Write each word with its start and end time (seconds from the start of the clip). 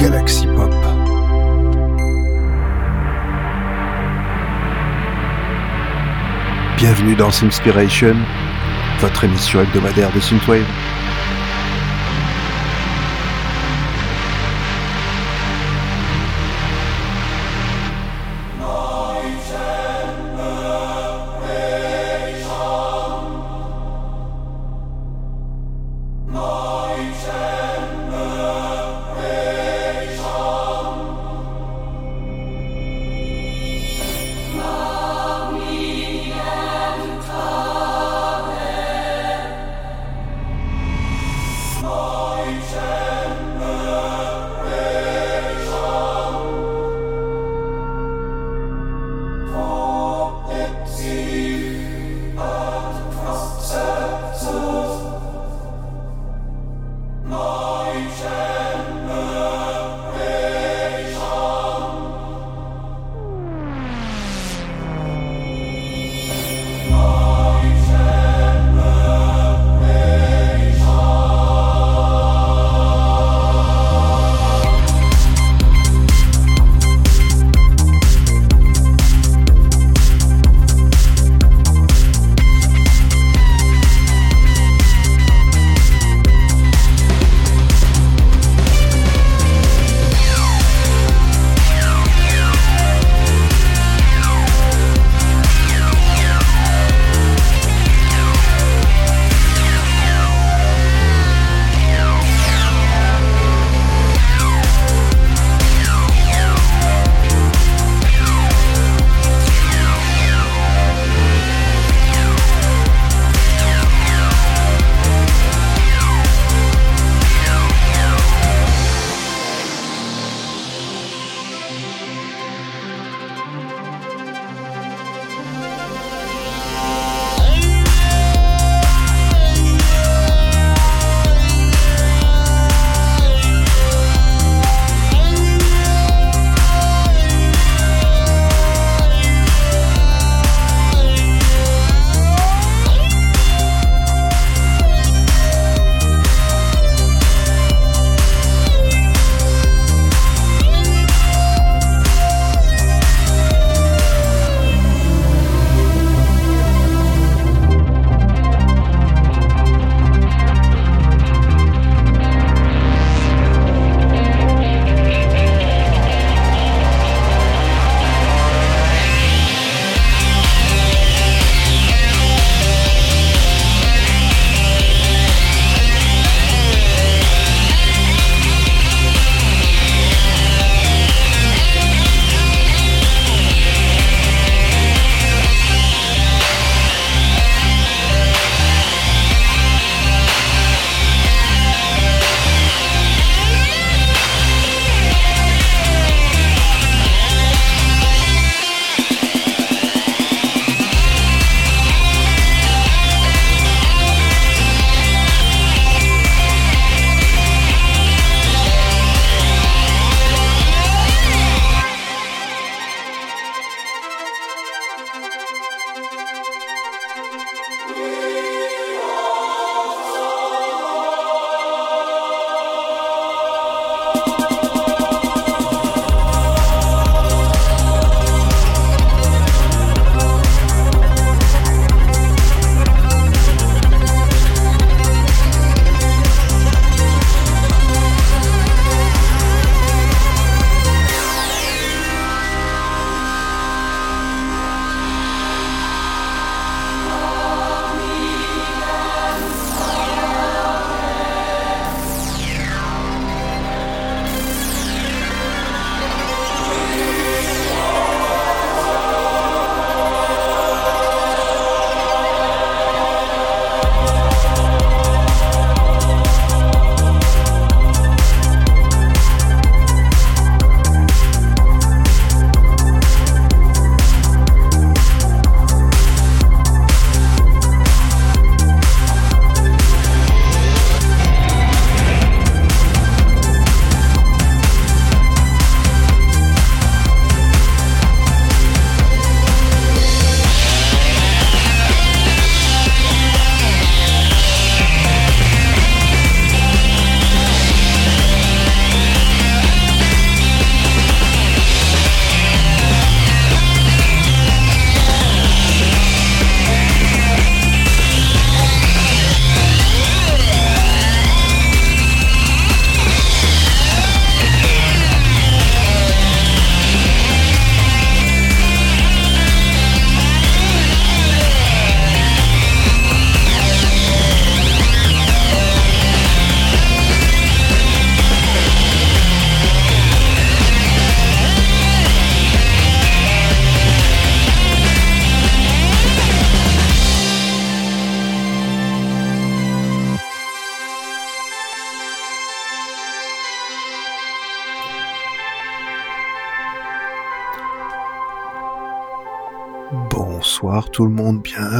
Galaxy 0.00 0.46
Pop. 0.46 0.72
Bienvenue 6.78 7.14
dans 7.14 7.28
Inspiration, 7.28 8.16
votre 9.00 9.24
émission 9.24 9.60
hebdomadaire 9.60 10.10
de 10.12 10.20
Synthwave. 10.20 10.64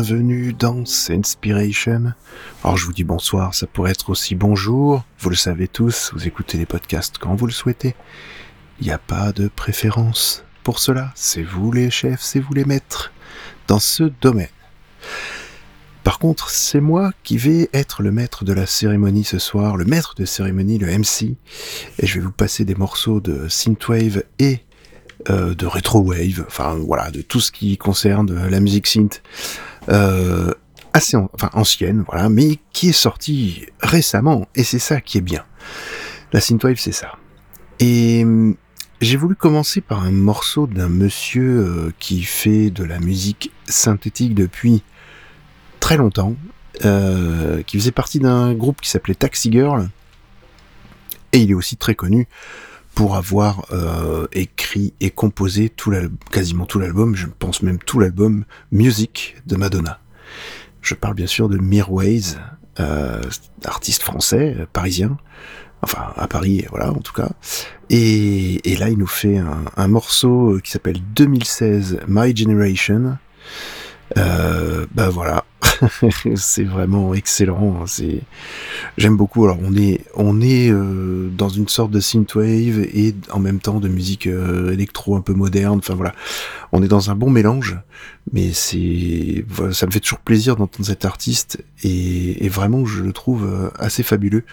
Bienvenue 0.02 0.54
dans 0.54 0.84
Inspiration. 1.10 2.14
Alors 2.64 2.78
je 2.78 2.86
vous 2.86 2.92
dis 2.94 3.04
bonsoir, 3.04 3.52
ça 3.54 3.66
pourrait 3.66 3.90
être 3.90 4.08
aussi 4.08 4.34
bonjour, 4.34 5.04
vous 5.18 5.28
le 5.28 5.36
savez 5.36 5.68
tous, 5.68 6.12
vous 6.14 6.26
écoutez 6.26 6.56
les 6.56 6.64
podcasts 6.64 7.18
quand 7.18 7.34
vous 7.34 7.44
le 7.44 7.52
souhaitez. 7.52 7.94
Il 8.80 8.86
n'y 8.86 8.92
a 8.92 8.98
pas 8.98 9.32
de 9.32 9.48
préférence 9.48 10.42
pour 10.62 10.78
cela, 10.78 11.12
c'est 11.14 11.42
vous 11.42 11.70
les 11.70 11.90
chefs, 11.90 12.22
c'est 12.22 12.40
vous 12.40 12.54
les 12.54 12.64
maîtres 12.64 13.12
dans 13.68 13.78
ce 13.78 14.04
domaine. 14.22 14.48
Par 16.02 16.18
contre, 16.18 16.48
c'est 16.48 16.80
moi 16.80 17.12
qui 17.22 17.36
vais 17.36 17.68
être 17.74 18.02
le 18.02 18.10
maître 18.10 18.46
de 18.46 18.54
la 18.54 18.64
cérémonie 18.64 19.24
ce 19.24 19.38
soir, 19.38 19.76
le 19.76 19.84
maître 19.84 20.14
de 20.14 20.24
cérémonie, 20.24 20.78
le 20.78 20.86
MC, 20.86 21.36
et 21.98 22.06
je 22.06 22.14
vais 22.14 22.24
vous 22.24 22.32
passer 22.32 22.64
des 22.64 22.74
morceaux 22.74 23.20
de 23.20 23.48
synthwave 23.48 24.22
et 24.38 24.60
euh, 25.28 25.54
de 25.54 25.66
retrowave, 25.66 26.44
enfin 26.46 26.74
voilà, 26.74 27.10
de 27.10 27.20
tout 27.20 27.40
ce 27.40 27.52
qui 27.52 27.76
concerne 27.76 28.48
la 28.48 28.60
musique 28.60 28.86
synth 28.86 29.22
euh, 29.88 30.52
assez 30.92 31.16
enfin, 31.16 31.50
ancienne, 31.52 32.04
voilà, 32.08 32.28
mais 32.28 32.58
qui 32.72 32.88
est 32.88 32.92
sortie 32.92 33.66
récemment, 33.80 34.46
et 34.54 34.64
c'est 34.64 34.78
ça 34.78 35.00
qui 35.00 35.18
est 35.18 35.22
bien. 35.22 35.44
La 36.32 36.40
synthwave, 36.40 36.78
c'est 36.78 36.92
ça. 36.92 37.16
Et 37.78 38.22
hum, 38.24 38.56
j'ai 39.00 39.16
voulu 39.16 39.34
commencer 39.34 39.80
par 39.80 40.02
un 40.02 40.10
morceau 40.10 40.66
d'un 40.66 40.88
monsieur 40.88 41.60
euh, 41.60 41.92
qui 41.98 42.22
fait 42.22 42.70
de 42.70 42.84
la 42.84 42.98
musique 42.98 43.50
synthétique 43.66 44.34
depuis 44.34 44.82
très 45.80 45.96
longtemps, 45.96 46.34
euh, 46.84 47.62
qui 47.62 47.78
faisait 47.78 47.92
partie 47.92 48.18
d'un 48.18 48.52
groupe 48.54 48.80
qui 48.80 48.90
s'appelait 48.90 49.14
Taxi 49.14 49.50
Girl, 49.50 49.88
et 51.32 51.38
il 51.38 51.50
est 51.50 51.54
aussi 51.54 51.76
très 51.76 51.94
connu 51.94 52.28
pour 52.94 53.16
avoir 53.16 53.66
euh, 53.72 54.26
écrit 54.32 54.94
et 55.00 55.10
composé 55.10 55.68
tout 55.68 55.92
quasiment 56.30 56.66
tout 56.66 56.78
l'album, 56.78 57.16
je 57.16 57.26
pense 57.26 57.62
même 57.62 57.78
tout 57.78 57.98
l'album 57.98 58.44
Music 58.72 59.36
de 59.46 59.56
Madonna. 59.56 60.00
Je 60.82 60.94
parle 60.94 61.14
bien 61.14 61.26
sûr 61.26 61.48
de 61.48 61.58
Mirways, 61.58 62.36
euh, 62.78 63.22
artiste 63.64 64.02
français, 64.02 64.66
parisien, 64.72 65.18
enfin 65.82 66.12
à 66.16 66.28
Paris, 66.28 66.64
voilà 66.70 66.90
en 66.90 67.00
tout 67.00 67.12
cas. 67.12 67.30
Et, 67.90 68.60
là, 68.78 68.88
il 68.88 68.98
nous 68.98 69.06
fait 69.06 69.38
un, 69.38 69.64
un 69.76 69.88
morceau 69.88 70.60
qui 70.62 70.70
s'appelle 70.70 71.00
2016 71.14 72.00
My 72.06 72.34
Generation. 72.36 73.18
Euh, 74.16 74.86
ben 74.92 75.08
voilà, 75.08 75.44
c'est 76.36 76.64
vraiment 76.64 77.14
excellent. 77.14 77.86
C'est, 77.86 78.20
j'aime 78.96 79.16
beaucoup. 79.16 79.44
Alors 79.44 79.58
on 79.62 79.76
est, 79.76 80.00
on 80.14 80.40
est 80.40 80.70
euh, 80.70 81.28
dans 81.30 81.48
une 81.48 81.68
sorte 81.68 81.90
de 81.90 82.00
synthwave 82.00 82.80
et 82.80 83.14
en 83.30 83.38
même 83.38 83.60
temps 83.60 83.80
de 83.80 83.88
musique 83.88 84.26
euh, 84.26 84.72
électro 84.72 85.16
un 85.16 85.20
peu 85.20 85.32
moderne. 85.32 85.78
Enfin 85.78 85.94
voilà, 85.94 86.14
on 86.72 86.82
est 86.82 86.88
dans 86.88 87.10
un 87.10 87.14
bon 87.14 87.30
mélange. 87.30 87.78
Mais 88.32 88.52
c'est, 88.52 89.44
ça 89.72 89.86
me 89.86 89.90
fait 89.90 90.00
toujours 90.00 90.20
plaisir 90.20 90.56
d'entendre 90.56 90.86
cet 90.86 91.04
artiste 91.04 91.64
et, 91.82 92.48
vraiment 92.48 92.84
je 92.84 93.02
le 93.02 93.12
trouve 93.12 93.44
euh, 93.44 93.70
assez 93.78 94.02
fabuleux. 94.02 94.44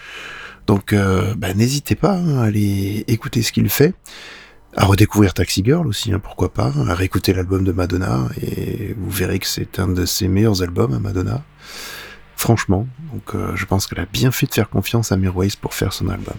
Donc 0.66 0.94
bah, 1.38 1.54
n'hésitez 1.54 1.94
pas 1.94 2.12
hein, 2.12 2.40
à 2.40 2.44
aller 2.44 3.02
écouter 3.08 3.40
ce 3.40 3.52
qu'il 3.52 3.70
fait 3.70 3.94
à 4.76 4.84
redécouvrir 4.84 5.34
Taxi 5.34 5.62
Girl 5.64 5.86
aussi, 5.86 6.12
hein, 6.12 6.18
pourquoi 6.18 6.52
pas, 6.52 6.72
à 6.88 6.94
réécouter 6.94 7.32
l'album 7.32 7.64
de 7.64 7.72
Madonna, 7.72 8.28
et 8.40 8.94
vous 8.98 9.10
verrez 9.10 9.38
que 9.38 9.46
c'est 9.46 9.78
un 9.78 9.88
de 9.88 10.04
ses 10.04 10.28
meilleurs 10.28 10.62
albums 10.62 10.94
à 10.94 10.98
Madonna. 10.98 11.42
Franchement, 12.36 12.86
donc 13.12 13.34
euh, 13.34 13.56
je 13.56 13.64
pense 13.64 13.86
qu'elle 13.86 13.98
a 13.98 14.06
bien 14.06 14.30
fait 14.30 14.46
de 14.46 14.54
faire 14.54 14.70
confiance 14.70 15.10
à 15.10 15.16
Mirways 15.16 15.56
pour 15.60 15.74
faire 15.74 15.92
son 15.92 16.08
album. 16.08 16.36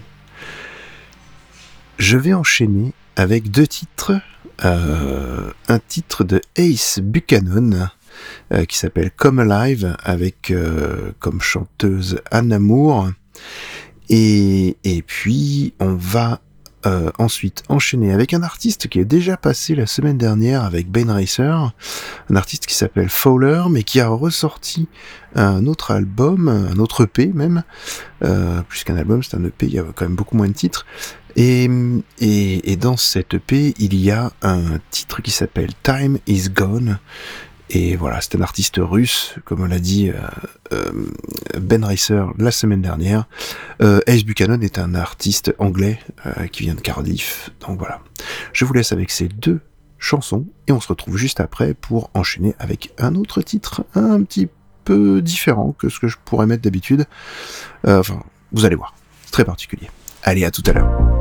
Je 1.98 2.16
vais 2.16 2.32
enchaîner 2.32 2.94
avec 3.16 3.50
deux 3.50 3.66
titres. 3.66 4.18
Euh, 4.64 5.50
un 5.68 5.78
titre 5.78 6.24
de 6.24 6.40
Ace 6.56 7.00
Buchanan 7.02 7.90
euh, 8.52 8.64
qui 8.66 8.76
s'appelle 8.78 9.10
Come 9.10 9.38
Alive 9.40 9.96
avec 10.02 10.52
comme 11.18 11.40
chanteuse 11.42 12.20
Anne 12.30 12.52
Amour. 12.52 13.10
Et, 14.08 14.76
et 14.84 15.02
puis 15.02 15.74
on 15.80 15.94
va 15.94 16.40
euh, 16.86 17.10
ensuite 17.18 17.62
enchaîner 17.68 18.12
avec 18.12 18.32
un 18.32 18.42
artiste 18.42 18.88
qui 18.88 19.00
est 19.00 19.04
déjà 19.04 19.36
passé 19.36 19.74
la 19.74 19.86
semaine 19.86 20.16
dernière 20.16 20.64
avec 20.64 20.90
Ben 20.90 21.10
Racer, 21.10 21.72
un 22.30 22.36
artiste 22.36 22.66
qui 22.66 22.74
s'appelle 22.74 23.10
Fowler, 23.10 23.64
mais 23.70 23.82
qui 23.82 24.00
a 24.00 24.08
ressorti 24.08 24.88
un 25.34 25.66
autre 25.66 25.90
album, 25.90 26.48
un 26.48 26.78
autre 26.78 27.04
EP 27.04 27.26
même, 27.26 27.64
euh, 28.24 28.62
plus 28.62 28.84
qu'un 28.84 28.96
album, 28.96 29.22
c'est 29.22 29.36
un 29.36 29.44
EP, 29.44 29.66
il 29.66 29.74
y 29.74 29.78
a 29.78 29.84
quand 29.94 30.06
même 30.06 30.16
beaucoup 30.16 30.36
moins 30.36 30.48
de 30.48 30.54
titres. 30.54 30.86
Et, 31.36 31.70
et, 32.18 32.72
et 32.72 32.76
dans 32.76 32.96
cet 32.96 33.34
EP, 33.34 33.74
il 33.78 33.94
y 33.94 34.10
a 34.10 34.32
un 34.42 34.78
titre 34.90 35.22
qui 35.22 35.30
s'appelle 35.30 35.70
Time 35.82 36.18
is 36.26 36.48
Gone, 36.48 36.98
et 37.72 37.94
voilà, 37.94 38.20
c'est 38.20 38.34
un 38.34 38.40
artiste 38.40 38.78
russe, 38.78 39.36
comme 39.44 39.60
on 39.62 39.66
l'a 39.66 39.78
dit 39.78 40.10
euh, 40.10 40.14
euh, 40.72 41.06
Ben 41.60 41.84
Racer 41.84 42.32
la 42.36 42.50
semaine 42.50 42.82
dernière. 42.82 43.28
Euh, 43.80 44.00
Ace 44.08 44.24
Buchanan 44.24 44.60
est 44.60 44.80
un 44.80 44.96
artiste 44.96 45.54
anglais 45.58 46.00
qui 46.50 46.64
vient 46.64 46.74
de 46.74 46.80
Cardiff. 46.80 47.50
Donc 47.60 47.78
voilà, 47.78 48.00
je 48.52 48.64
vous 48.64 48.72
laisse 48.72 48.90
avec 48.90 49.10
ces 49.12 49.28
deux 49.28 49.60
chansons 49.98 50.46
et 50.66 50.72
on 50.72 50.80
se 50.80 50.88
retrouve 50.88 51.16
juste 51.16 51.38
après 51.38 51.74
pour 51.74 52.10
enchaîner 52.14 52.56
avec 52.58 52.92
un 52.98 53.14
autre 53.14 53.40
titre 53.40 53.84
un 53.94 54.20
petit 54.24 54.48
peu 54.84 55.22
différent 55.22 55.72
que 55.78 55.88
ce 55.88 56.00
que 56.00 56.08
je 56.08 56.16
pourrais 56.24 56.46
mettre 56.46 56.62
d'habitude. 56.62 57.04
enfin, 57.86 58.20
vous 58.50 58.64
allez 58.64 58.76
voir, 58.76 58.96
c'est 59.24 59.30
très 59.30 59.44
particulier. 59.44 59.88
Allez, 60.24 60.44
à 60.44 60.50
tout 60.50 60.62
à 60.66 60.72
l'heure. 60.72 61.19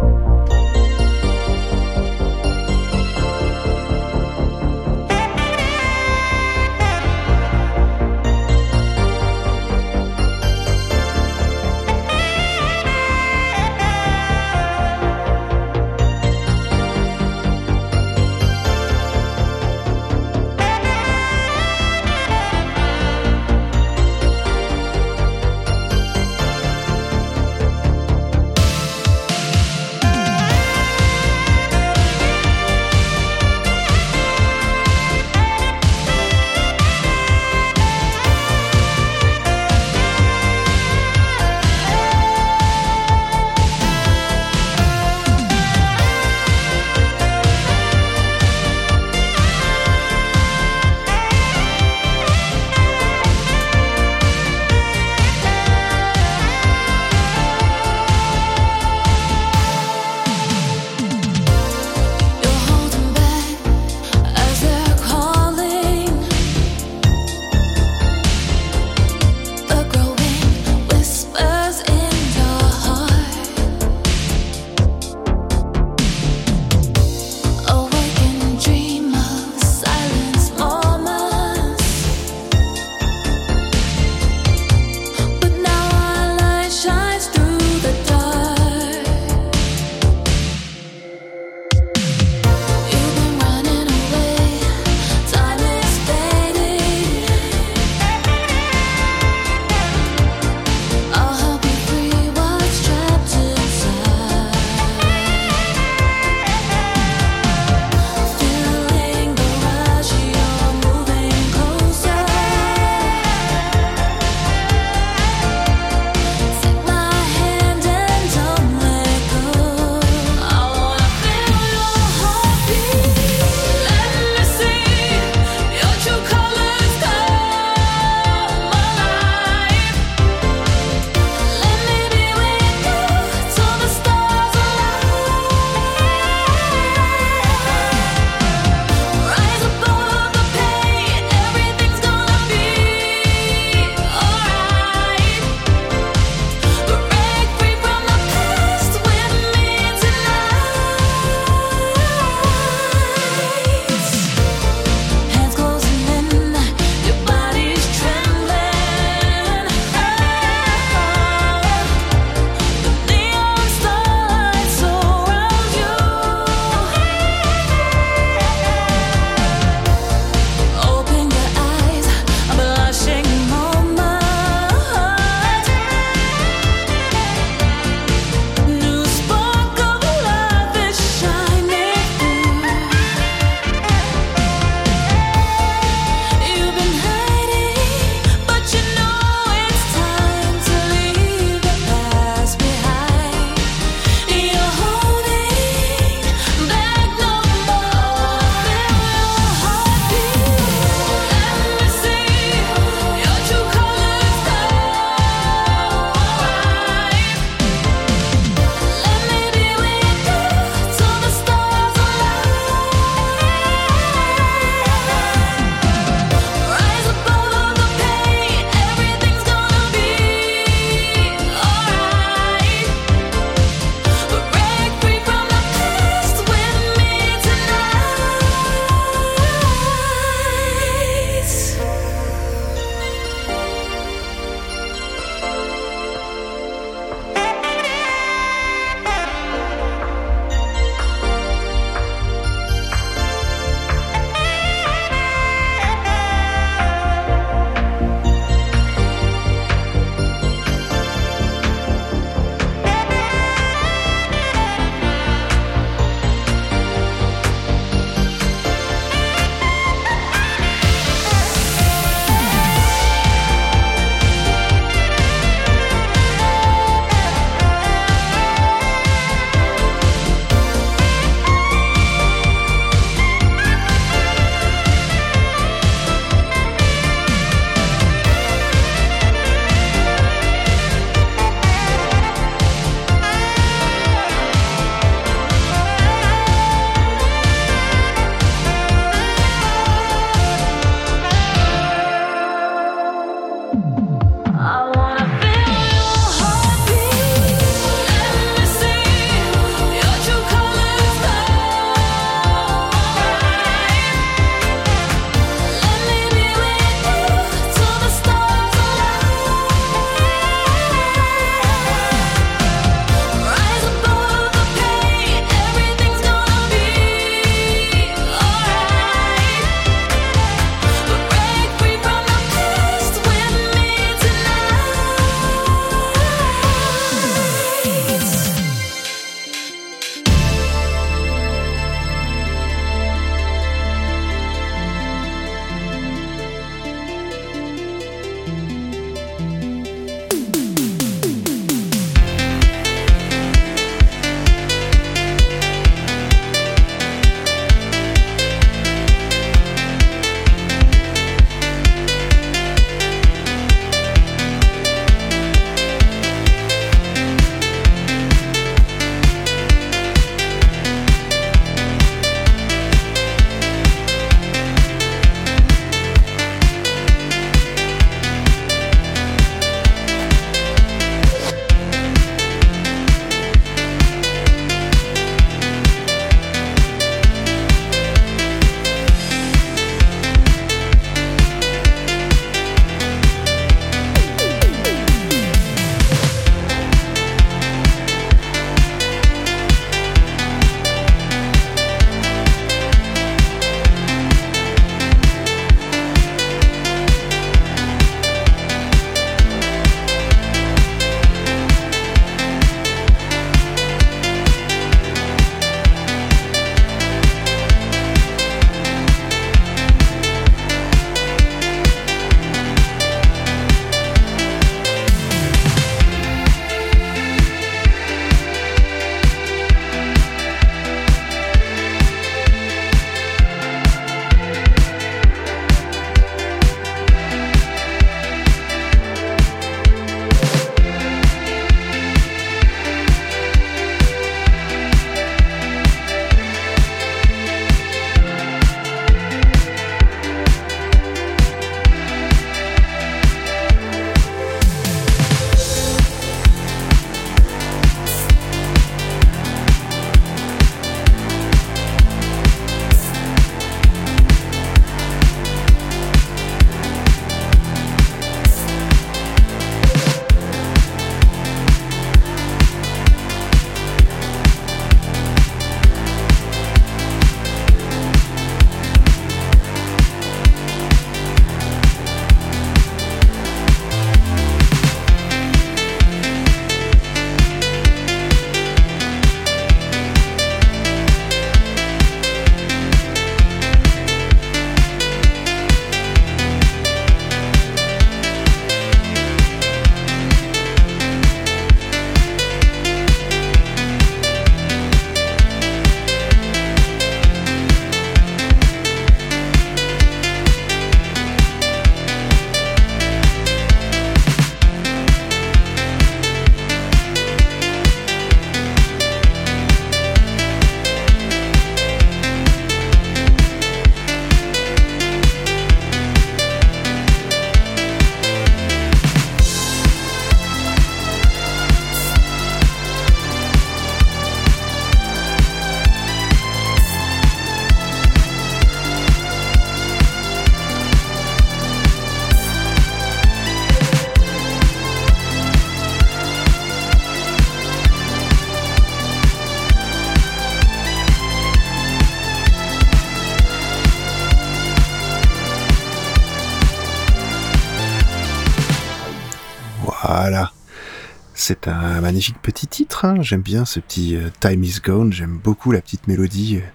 Magnifique 552.09 552.41
petit 552.41 552.65
titre. 552.65 553.05
Hein. 553.05 553.21
J'aime 553.21 553.43
bien 553.43 553.65
ce 553.65 553.79
petit 553.79 554.15
euh, 554.15 554.29
Time 554.39 554.63
is 554.63 554.79
Gone. 554.83 555.13
J'aime 555.13 555.37
beaucoup 555.37 555.71
la 555.71 555.79
petite 555.79 556.07
mélodie 556.07 556.57
euh, 556.57 556.67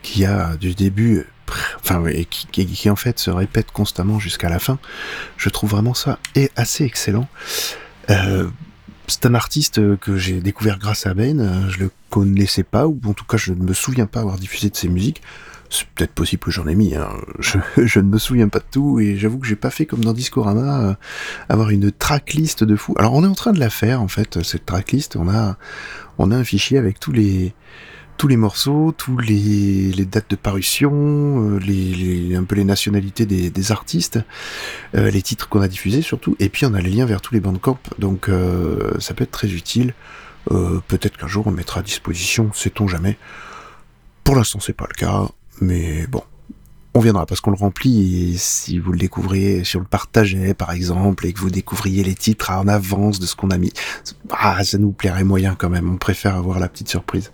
qui 0.00 0.24
a 0.24 0.56
du 0.56 0.74
début, 0.74 1.18
euh, 1.18 1.26
enfin, 1.80 2.06
et 2.06 2.24
qui, 2.24 2.88
en 2.88 2.94
fait 2.94 3.18
se 3.18 3.32
répète 3.32 3.72
constamment 3.72 4.20
jusqu'à 4.20 4.48
la 4.48 4.60
fin. 4.60 4.78
Je 5.36 5.48
trouve 5.48 5.70
vraiment 5.70 5.92
ça 5.92 6.20
est 6.36 6.52
assez 6.54 6.84
excellent. 6.84 7.28
c'est 8.06 9.26
un 9.26 9.34
artiste 9.34 9.98
que 9.98 10.16
j'ai 10.16 10.40
découvert 10.40 10.78
grâce 10.78 11.04
à 11.04 11.14
Ben. 11.14 11.68
Je 11.68 11.80
le 11.80 11.90
connaissais 12.08 12.62
pas, 12.62 12.86
ou 12.86 13.00
en 13.06 13.12
tout 13.12 13.24
cas 13.24 13.38
je 13.38 13.52
ne 13.52 13.64
me 13.64 13.72
souviens 13.72 14.06
pas 14.06 14.20
avoir 14.20 14.38
diffusé 14.38 14.70
de 14.70 14.76
ses 14.76 14.88
musiques. 14.88 15.20
C'est 15.70 15.86
peut-être 15.86 16.12
possible 16.12 16.42
que 16.42 16.50
j'en 16.50 16.66
ai 16.66 16.74
mis. 16.74 16.96
Hein. 16.96 17.10
Je, 17.76 18.00
ne 18.00 18.06
me 18.06 18.18
souviens 18.18 18.48
pas 18.48 18.58
de 18.58 18.64
tout 18.70 18.98
et 18.98 19.16
j'avoue 19.16 19.38
que 19.38 19.46
j'ai 19.46 19.56
pas 19.56 19.70
fait 19.70 19.86
comme 19.86 20.04
dans 20.04 20.12
Discorama 20.12 20.80
euh, 20.82 20.94
avoir 21.48 21.70
une 21.70 21.92
tracklist 21.92 22.64
de 22.64 22.74
fou. 22.74 22.94
Alors 22.98 23.14
on 23.14 23.22
est 23.22 23.28
en 23.28 23.34
train 23.34 23.52
de 23.52 23.60
la 23.60 23.70
faire 23.70 24.02
en 24.02 24.08
fait 24.08 24.42
cette 24.42 24.66
tracklist. 24.66 25.14
On 25.14 25.28
a 25.28 25.56
on 26.18 26.32
a 26.32 26.36
un 26.36 26.42
fichier 26.42 26.76
avec 26.76 26.98
tous 26.98 27.12
les 27.12 27.54
tous 28.16 28.26
les 28.28 28.36
morceaux, 28.36 28.92
tous 28.94 29.16
les, 29.16 29.92
les 29.92 30.04
dates 30.04 30.28
de 30.28 30.36
parution, 30.36 30.92
euh, 30.92 31.58
les, 31.58 32.36
un 32.36 32.44
peu 32.44 32.54
les 32.54 32.64
nationalités 32.64 33.24
des, 33.24 33.48
des 33.48 33.72
artistes, 33.72 34.18
euh, 34.94 35.10
les 35.10 35.22
titres 35.22 35.48
qu'on 35.48 35.62
a 35.62 35.68
diffusés 35.68 36.02
surtout, 36.02 36.36
et 36.38 36.50
puis 36.50 36.66
on 36.66 36.74
a 36.74 36.80
les 36.80 36.90
liens 36.90 37.06
vers 37.06 37.22
tous 37.22 37.32
les 37.32 37.40
bandcamps, 37.40 37.78
donc 37.98 38.28
ça 38.98 39.14
peut 39.14 39.24
être 39.24 39.30
très 39.30 39.52
utile. 39.52 39.94
Peut-être 40.48 41.16
qu'un 41.16 41.28
jour 41.28 41.46
on 41.46 41.50
mettra 41.50 41.80
à 41.80 41.82
disposition, 41.82 42.52
sait-on 42.52 42.88
jamais. 42.88 43.16
Pour 44.24 44.36
l'instant 44.36 44.58
c'est 44.60 44.74
pas 44.74 44.86
le 44.86 44.94
cas. 44.94 45.28
Mais 45.60 46.06
bon, 46.06 46.22
on 46.94 47.00
viendra 47.00 47.26
parce 47.26 47.40
qu'on 47.40 47.50
le 47.50 47.56
remplit 47.56 48.32
et 48.32 48.36
si 48.36 48.78
vous 48.78 48.92
le 48.92 48.98
découvriez, 48.98 49.62
si 49.64 49.76
on 49.76 49.80
le 49.80 49.86
partageait 49.86 50.54
par 50.54 50.72
exemple 50.72 51.26
et 51.26 51.32
que 51.32 51.40
vous 51.40 51.50
découvriez 51.50 52.02
les 52.02 52.14
titres 52.14 52.50
en 52.50 52.66
avance 52.66 53.20
de 53.20 53.26
ce 53.26 53.36
qu'on 53.36 53.50
a 53.50 53.58
mis, 53.58 53.72
ah, 54.30 54.62
ça 54.64 54.78
nous 54.78 54.92
plairait 54.92 55.24
moyen 55.24 55.54
quand 55.54 55.70
même. 55.70 55.88
On 55.90 55.96
préfère 55.96 56.34
avoir 56.34 56.58
la 56.58 56.68
petite 56.68 56.88
surprise. 56.88 57.32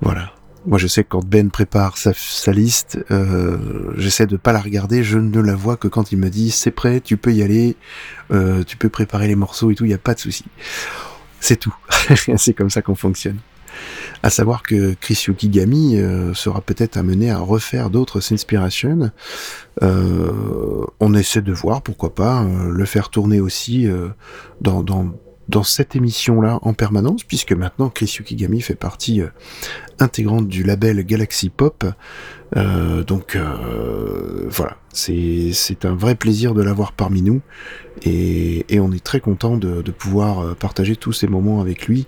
Voilà. 0.00 0.32
Moi, 0.64 0.78
je 0.78 0.86
sais 0.86 1.02
que 1.02 1.08
quand 1.08 1.24
Ben 1.24 1.50
prépare 1.50 1.96
sa, 1.98 2.12
liste, 2.52 3.04
euh, 3.10 3.92
j'essaie 3.96 4.26
de 4.26 4.36
pas 4.36 4.52
la 4.52 4.60
regarder. 4.60 5.02
Je 5.02 5.18
ne 5.18 5.40
la 5.40 5.56
vois 5.56 5.76
que 5.76 5.88
quand 5.88 6.12
il 6.12 6.18
me 6.18 6.30
dit 6.30 6.52
c'est 6.52 6.70
prêt, 6.70 7.00
tu 7.00 7.16
peux 7.16 7.32
y 7.32 7.42
aller, 7.42 7.76
euh, 8.30 8.62
tu 8.62 8.76
peux 8.76 8.88
préparer 8.88 9.26
les 9.26 9.34
morceaux 9.34 9.72
et 9.72 9.74
tout, 9.74 9.84
il 9.84 9.90
y 9.90 9.94
a 9.94 9.98
pas 9.98 10.14
de 10.14 10.20
souci. 10.20 10.44
C'est 11.40 11.56
tout. 11.56 11.74
c'est 12.36 12.54
comme 12.54 12.70
ça 12.70 12.80
qu'on 12.80 12.94
fonctionne. 12.94 13.38
À 14.22 14.30
savoir 14.30 14.62
que 14.62 14.94
Chris 14.94 15.24
Yukigami 15.26 15.96
euh, 15.96 16.32
sera 16.32 16.60
peut-être 16.60 16.96
amené 16.96 17.30
à 17.30 17.38
refaire 17.38 17.90
d'autres 17.90 18.32
Inspiration. 18.32 19.10
Euh, 19.82 20.84
on 21.00 21.14
essaie 21.14 21.42
de 21.42 21.52
voir, 21.52 21.82
pourquoi 21.82 22.14
pas, 22.14 22.42
euh, 22.42 22.70
le 22.70 22.84
faire 22.84 23.08
tourner 23.08 23.40
aussi 23.40 23.88
dans, 24.60 24.84
cette 25.64 25.96
émission-là 25.96 26.60
en 26.62 26.72
permanence, 26.72 27.24
puisque 27.24 27.52
maintenant 27.52 27.90
Chris 27.90 28.14
Yukigami 28.18 28.60
fait 28.60 28.76
partie 28.76 29.22
intégrante 29.98 30.48
du 30.48 30.62
label 30.62 31.04
Galaxy 31.04 31.50
Pop. 31.50 31.84
donc 32.54 33.36
voilà, 34.48 34.76
c'est 34.92 35.84
un 35.84 35.94
vrai 35.94 36.14
plaisir 36.14 36.54
de 36.54 36.62
l'avoir 36.62 36.92
parmi 36.92 37.22
nous 37.22 37.42
et, 38.02 38.64
on 38.80 38.92
est 38.92 39.04
très 39.04 39.20
content 39.20 39.56
de 39.56 39.90
pouvoir 39.90 40.56
partager 40.56 40.96
tous 40.96 41.12
ces 41.12 41.26
moments 41.26 41.60
avec 41.60 41.86
lui. 41.86 42.06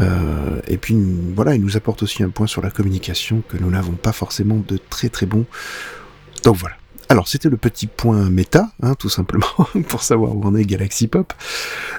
Euh, 0.00 0.60
et 0.66 0.76
puis 0.76 0.96
voilà, 1.34 1.54
il 1.54 1.60
nous 1.60 1.76
apporte 1.76 2.02
aussi 2.02 2.22
un 2.22 2.30
point 2.30 2.46
sur 2.46 2.62
la 2.62 2.70
communication 2.70 3.42
que 3.48 3.56
nous 3.56 3.70
n'avons 3.70 3.92
pas 3.92 4.12
forcément 4.12 4.62
de 4.66 4.78
très 4.90 5.08
très 5.08 5.26
bon. 5.26 5.46
Donc 6.42 6.56
voilà. 6.56 6.76
Alors 7.08 7.28
c'était 7.28 7.50
le 7.50 7.56
petit 7.56 7.86
point 7.86 8.30
méta, 8.30 8.70
hein, 8.82 8.94
tout 8.94 9.08
simplement, 9.08 9.46
pour 9.88 10.02
savoir 10.02 10.34
où 10.34 10.40
on 10.44 10.54
est 10.54 10.64
Galaxy 10.64 11.06
Pop. 11.06 11.32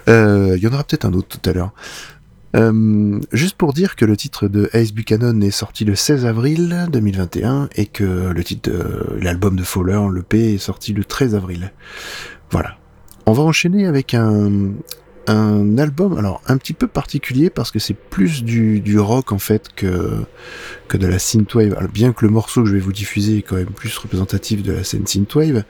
Euh, 0.10 0.56
il 0.58 0.64
y 0.64 0.68
en 0.68 0.74
aura 0.74 0.84
peut-être 0.84 1.06
un 1.06 1.14
autre 1.14 1.40
tout 1.40 1.50
à 1.50 1.54
l'heure. 1.54 1.74
Euh, 2.56 3.20
juste 3.34 3.58
pour 3.58 3.74
dire 3.74 3.98
que 3.98 4.06
le 4.06 4.16
titre 4.16 4.48
de 4.48 4.70
Ace 4.72 4.94
Buchanan 4.94 5.42
est 5.42 5.52
sorti 5.52 5.84
le 5.84 5.94
16 5.94 6.26
avril 6.26 6.88
2021 6.90 7.70
et 7.76 7.86
que 7.86 8.32
le 8.34 8.44
titre 8.44 8.72
de 8.72 9.20
l'album 9.22 9.58
de 9.58 9.64
Fowler, 9.64 10.00
le 10.10 10.24
P, 10.24 10.54
est 10.54 10.58
sorti 10.58 10.94
le 10.94 11.04
13 11.04 11.36
avril. 11.36 11.74
Voilà. 12.52 12.78
On 13.26 13.34
va 13.34 13.44
enchaîner 13.44 13.88
avec 13.88 14.14
un, 14.14 14.72
un 15.28 15.78
album, 15.78 16.18
alors 16.18 16.42
un 16.48 16.58
petit 16.58 16.74
peu 16.74 16.88
particulier 16.88 17.50
parce 17.50 17.72
que 17.72 17.80
c'est 17.80 17.94
plus 17.94 18.44
du, 18.44 19.00
rock 19.00 19.32
en 19.32 19.40
fait 19.40 19.70
que, 19.76 20.24
que 20.88 20.98
de 20.98 21.08
la 21.08 21.20
synthwave. 21.20 21.74
Alors, 21.78 21.92
bien 21.92 22.14
que 22.14 22.26
le 22.26 22.32
morceau 22.32 22.64
que 22.64 22.70
je 22.70 22.74
vais 22.74 22.80
vous 22.80 22.94
diffuser 22.94 23.40
est 23.40 23.42
quand 23.42 23.56
même 23.56 23.66
plus 23.68 23.98
représentatif 23.98 24.64
de 24.64 24.74
la 24.74 24.84
scène 24.84 25.08
synthwave, 25.08 25.64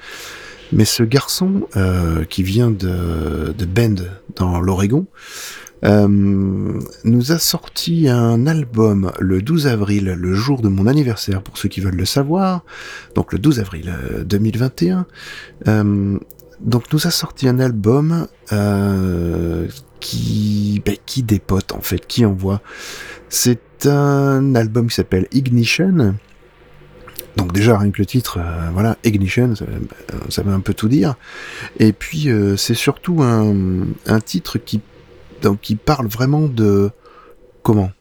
mais 0.72 0.86
ce 0.86 1.04
garçon 1.04 1.68
euh, 1.76 2.24
qui 2.26 2.44
vient 2.44 2.72
de, 2.72 3.54
de 3.58 3.66
Bend 3.66 4.04
dans 4.36 4.60
l'Oregon 4.60 5.08
euh, 5.84 6.08
nous 7.04 7.32
a 7.32 7.38
sorti 7.38 8.08
un 8.10 8.48
album 8.48 9.12
le 9.20 9.42
12 9.42 9.68
avril, 9.68 10.06
le 10.06 10.34
jour 10.34 10.62
de 10.62 10.70
mon 10.70 10.88
anniversaire 10.88 11.42
pour 11.42 11.58
ceux 11.58 11.70
qui 11.70 11.80
veulent 11.80 11.96
le 11.96 12.06
savoir, 12.06 12.64
donc 13.14 13.34
le 13.34 13.40
12 13.40 13.60
avril 13.60 13.94
2021. 14.26 15.06
Euh, 15.68 16.18
donc 16.60 16.92
nous 16.94 17.08
a 17.08 17.12
sorti 17.12 17.48
un 17.48 17.60
album 17.60 18.28
euh, 18.52 19.68
qui, 20.00 20.82
ben, 20.86 20.96
qui 21.06 21.24
dépote 21.24 21.74
en 21.74 21.82
fait, 21.82 22.06
qui 22.06 22.26
envoie. 22.26 22.62
C'est 23.30 23.86
un 23.86 24.56
album 24.56 24.88
qui 24.88 24.96
s'appelle 24.96 25.28
Ignition. 25.32 26.16
Donc 27.36 27.52
déjà 27.52 27.78
rien 27.78 27.92
que 27.92 28.00
le 28.00 28.06
titre, 28.06 28.40
euh, 28.40 28.70
voilà, 28.72 28.98
Ignition, 29.04 29.54
ça, 29.56 30.42
veut 30.44 30.54
un 30.54 30.60
peu 30.62 30.74
tout 30.74 30.88
dire. 30.88 31.16
Et 31.80 31.92
puis 31.92 32.30
euh, 32.30 32.56
c'est 32.56 32.76
surtout 32.76 33.22
un, 33.22 34.20
titre 34.22 34.58
qui, 34.58 34.80
parle 35.76 36.08
vraiment 36.08 36.48
de 36.48 36.92
comment, 37.62 37.92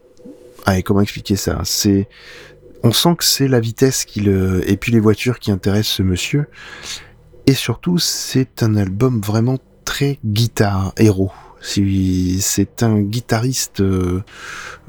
allez 0.66 0.82
comment 0.82 1.00
expliquer 1.00 1.36
ça? 1.36 1.60
C'est, 1.64 2.08
on 2.84 2.92
sent 2.92 3.16
que 3.18 3.24
c'est 3.24 3.48
la 3.48 3.60
vitesse 3.60 4.04
qui 4.04 4.20
le, 4.20 4.68
et 4.70 4.76
puis 4.76 4.92
les 4.92 5.00
voitures 5.00 5.40
qui 5.40 5.50
intéressent 5.50 5.96
ce 5.96 6.02
monsieur. 6.02 6.46
Et 7.46 7.54
surtout, 7.54 7.98
c'est 7.98 8.62
un 8.62 8.76
album 8.76 9.20
vraiment 9.20 9.58
très 9.84 10.18
guitare 10.24 10.92
héros. 10.96 11.32
C'est 11.60 12.82
un 12.82 13.00
guitariste 13.00 13.80
euh, 13.80 14.22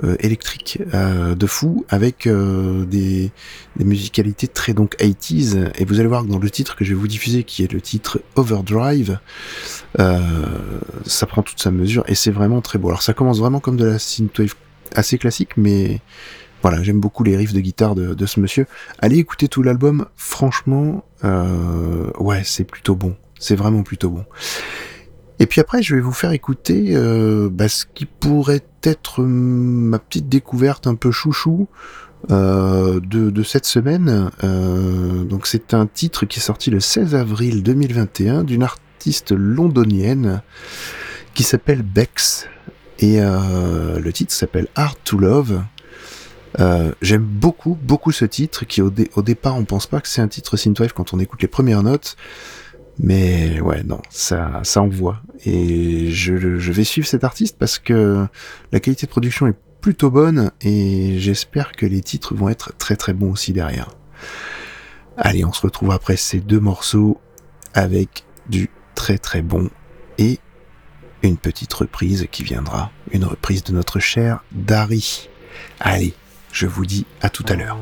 euh, 0.03 0.17
électrique 0.19 0.79
euh, 0.93 1.33
de 1.33 1.47
fou 1.47 1.85
avec 1.87 2.27
des, 2.27 3.31
des, 3.77 3.85
musicalités 3.85 4.47
très 4.49 4.73
donc 4.73 4.95
80s. 4.97 5.71
Et 5.77 5.85
vous 5.85 5.99
allez 5.99 6.09
voir 6.09 6.23
que 6.23 6.29
dans 6.29 6.39
le 6.39 6.49
titre 6.49 6.75
que 6.75 6.83
je 6.83 6.89
vais 6.89 6.99
vous 6.99 7.07
diffuser, 7.07 7.43
qui 7.43 7.63
est 7.63 7.71
le 7.71 7.79
titre 7.79 8.21
Overdrive, 8.35 9.19
ça 9.97 11.25
prend 11.27 11.43
toute 11.43 11.61
sa 11.61 11.71
mesure 11.71 12.03
et 12.07 12.15
c'est 12.15 12.31
vraiment 12.31 12.61
très 12.61 12.77
beau. 12.77 12.89
Alors 12.89 13.03
ça 13.03 13.13
commence 13.13 13.39
vraiment 13.39 13.61
comme 13.61 13.77
de 13.77 13.85
la 13.85 13.99
synthwave 13.99 14.55
assez 14.93 15.17
classique, 15.17 15.51
mais 15.55 16.01
voilà, 16.65 16.81
j'aime 16.81 16.99
beaucoup 16.99 17.23
les 17.23 17.37
riffs 17.37 17.53
de 17.53 17.59
guitare 17.59 17.93
de, 17.93 18.25
ce 18.25 18.39
monsieur. 18.39 18.65
Allez 18.97 19.19
écouter 19.19 19.47
tout 19.47 19.61
l'album, 19.61 20.07
franchement, 20.15 21.05
euh, 21.23 22.09
ouais, 22.17 22.41
c'est 22.43 22.63
plutôt 22.63 22.95
bon. 22.95 23.15
C'est 23.37 23.55
vraiment 23.55 23.83
plutôt 23.83 24.09
bon. 24.09 24.25
Et 25.37 25.45
puis 25.45 25.61
après, 25.61 25.83
je 25.83 25.93
vais 25.93 26.01
vous 26.01 26.11
faire 26.11 26.31
écouter 26.31 26.95
euh, 26.95 27.49
bah, 27.51 27.69
ce 27.69 27.85
qui 27.93 28.07
pourrait 28.07 28.63
être 28.81 29.21
ma 29.21 29.99
petite 29.99 30.27
découverte 30.27 30.87
un 30.87 30.95
peu 30.95 31.11
chouchou 31.11 31.67
euh, 32.31 32.99
de, 32.99 33.43
cette 33.43 33.67
semaine. 33.67 34.31
donc 34.41 35.45
c'est 35.45 35.75
un 35.75 35.85
titre 35.85 36.25
qui 36.25 36.39
est 36.39 36.41
sorti 36.41 36.71
le 36.71 36.79
16 36.79 37.13
avril 37.13 37.61
2021 37.61 38.43
d'une 38.43 38.63
artiste 38.63 39.33
londonienne 39.33 40.41
qui 41.35 41.43
s'appelle 41.43 41.83
Bex. 41.83 42.47
Et 42.97 43.19
le 43.19 44.09
titre 44.11 44.33
s'appelle 44.33 44.67
Art 44.73 44.95
to 45.03 45.19
Love. 45.19 45.61
Euh, 46.59 46.93
j'aime 47.01 47.23
beaucoup, 47.23 47.77
beaucoup 47.81 48.11
ce 48.11 48.25
titre 48.25 48.65
qui 48.65 48.81
au, 48.81 48.91
au, 49.15 49.21
départ 49.21 49.57
on 49.57 49.65
pense 49.65 49.87
pas 49.87 49.99
que 49.99 50.07
c'est 50.07 50.21
un 50.21 50.27
titre 50.27 50.55
synthwave 50.57 50.93
quand 50.93 51.13
on 51.13 51.19
écoute 51.19 51.41
les 51.41 51.47
premières 51.47 51.83
notes, 51.83 52.15
mais 52.99 53.59
ouais 53.59 53.83
non, 53.83 54.01
ça, 54.09 54.61
ça 54.63 54.81
envoie. 54.81 55.21
Et 55.45 56.11
je, 56.11 56.57
je 56.57 56.71
vais 56.71 56.83
suivre 56.83 57.07
cet 57.07 57.23
artiste 57.23 57.57
parce 57.57 57.77
que 57.79 58.25
la 58.71 58.79
qualité 58.79 59.05
de 59.05 59.11
production 59.11 59.47
est 59.47 59.55
plutôt 59.81 60.09
bonne 60.09 60.51
et 60.61 61.19
j'espère 61.19 61.73
que 61.73 61.85
les 61.85 62.01
titres 62.01 62.33
vont 62.33 62.49
être 62.49 62.73
très 62.77 62.95
très 62.95 63.13
bons 63.13 63.31
aussi 63.31 63.53
derrière. 63.53 63.89
Allez, 65.17 65.45
on 65.45 65.53
se 65.53 65.61
retrouve 65.61 65.91
après 65.91 66.17
ces 66.17 66.39
deux 66.39 66.59
morceaux 66.59 67.19
avec 67.73 68.23
du 68.49 68.69
très 68.95 69.17
très 69.17 69.41
bon 69.41 69.69
et 70.17 70.39
une 71.21 71.37
petite 71.37 71.73
reprise 71.73 72.27
qui 72.31 72.43
viendra, 72.43 72.91
une 73.11 73.25
reprise 73.25 73.63
de 73.63 73.73
notre 73.73 73.99
cher 73.99 74.43
Dari. 74.51 75.29
Allez, 75.79 76.13
je 76.55 76.67
vous 76.67 76.85
dis 76.85 77.05
à 77.21 77.29
tout 77.29 77.43
à 77.49 77.55
l'heure. 77.55 77.77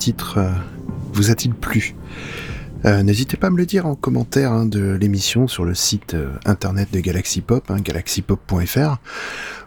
Titre 0.00 0.38
euh, 0.38 0.50
vous 1.12 1.30
a-t-il 1.30 1.54
plu 1.54 1.94
Euh, 2.86 3.02
N'hésitez 3.02 3.36
pas 3.36 3.48
à 3.48 3.50
me 3.50 3.58
le 3.58 3.66
dire 3.66 3.84
en 3.86 3.94
commentaire 3.94 4.50
hein, 4.52 4.64
de 4.64 4.94
l'émission 4.98 5.46
sur 5.46 5.64
le 5.66 5.74
site 5.74 6.14
euh, 6.14 6.30
internet 6.46 6.88
de 6.90 7.00
Galaxy 7.00 7.42
Pop, 7.42 7.70
hein, 7.70 7.76
galaxypop.fr, 7.80 8.96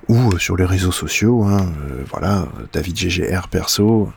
ou 0.09 0.37
sur 0.39 0.57
les 0.57 0.65
réseaux 0.65 0.91
sociaux. 0.91 1.43
hein, 1.43 1.71
voilà, 2.09 2.47
David 2.73 2.97
GGR 2.97 3.47
perso. 3.49 4.09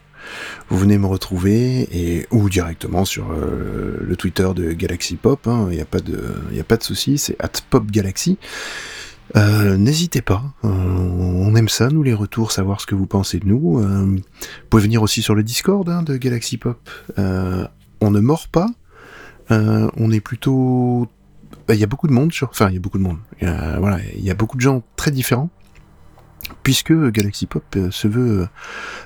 Vous 0.71 0.79
venez 0.79 0.97
me 0.99 1.07
retrouver 1.07 1.87
et 1.93 2.27
ou 2.33 2.49
directement 2.49 3.05
sur 3.05 3.27
le 3.31 4.17
Twitter 4.17 4.49
de 4.57 4.73
Galaxy 4.73 5.15
Pop. 5.15 5.47
Il 5.71 5.77
n'y 5.77 5.81
a 5.81 5.85
pas 5.85 6.01
de, 6.01 6.19
il 6.53 6.59
a 6.59 6.65
pas 6.65 6.77
de 6.77 6.83
souci. 6.83 7.17
C'est 7.17 7.37
@popgalaxy. 7.71 8.37
Euh, 9.35 9.77
N'hésitez 9.77 10.23
pas, 10.23 10.45
euh, 10.65 10.69
on 10.69 11.55
aime 11.57 11.69
ça, 11.69 11.89
nous 11.89 12.03
les 12.03 12.15
retours, 12.15 12.53
savoir 12.53 12.81
ce 12.81 12.87
que 12.87 12.95
vous 12.95 13.07
pensez 13.07 13.39
de 13.41 13.47
nous. 13.47 13.81
Euh, 13.81 14.05
vous 14.05 14.21
pouvez 14.71 14.83
venir 14.85 15.03
aussi 15.03 15.21
sur 15.23 15.35
le 15.35 15.43
Discord 15.43 15.89
hein, 15.89 16.03
de 16.03 16.17
Galaxy 16.17 16.59
Pop. 16.59 16.79
On 17.19 18.11
ne 18.11 18.21
mord 18.21 18.49
pas, 18.49 18.69
on 19.51 20.11
est 20.13 20.21
plutôt... 20.21 21.09
bah, 21.67 21.75
Il 21.75 21.81
y 21.81 21.85
a 21.85 21.87
beaucoup 21.89 22.07
de 22.07 22.13
monde, 22.13 22.33
sur... 22.33 22.49
enfin 22.51 22.69
il 22.69 22.75
y 22.75 22.77
a 22.77 22.81
beaucoup 22.81 22.99
de 22.99 23.03
monde, 23.03 23.19
Il 23.41 23.49
y 24.25 24.31
a- 24.31 24.35
beaucoup 24.35 24.57
de 24.57 24.63
gens 24.63 24.83
très 24.97 25.11
différents, 25.11 25.51
puisque 26.63 26.93
Galaxy 27.11 27.47
Pop 27.47 27.65
se 27.91 28.07
veut 28.09 28.47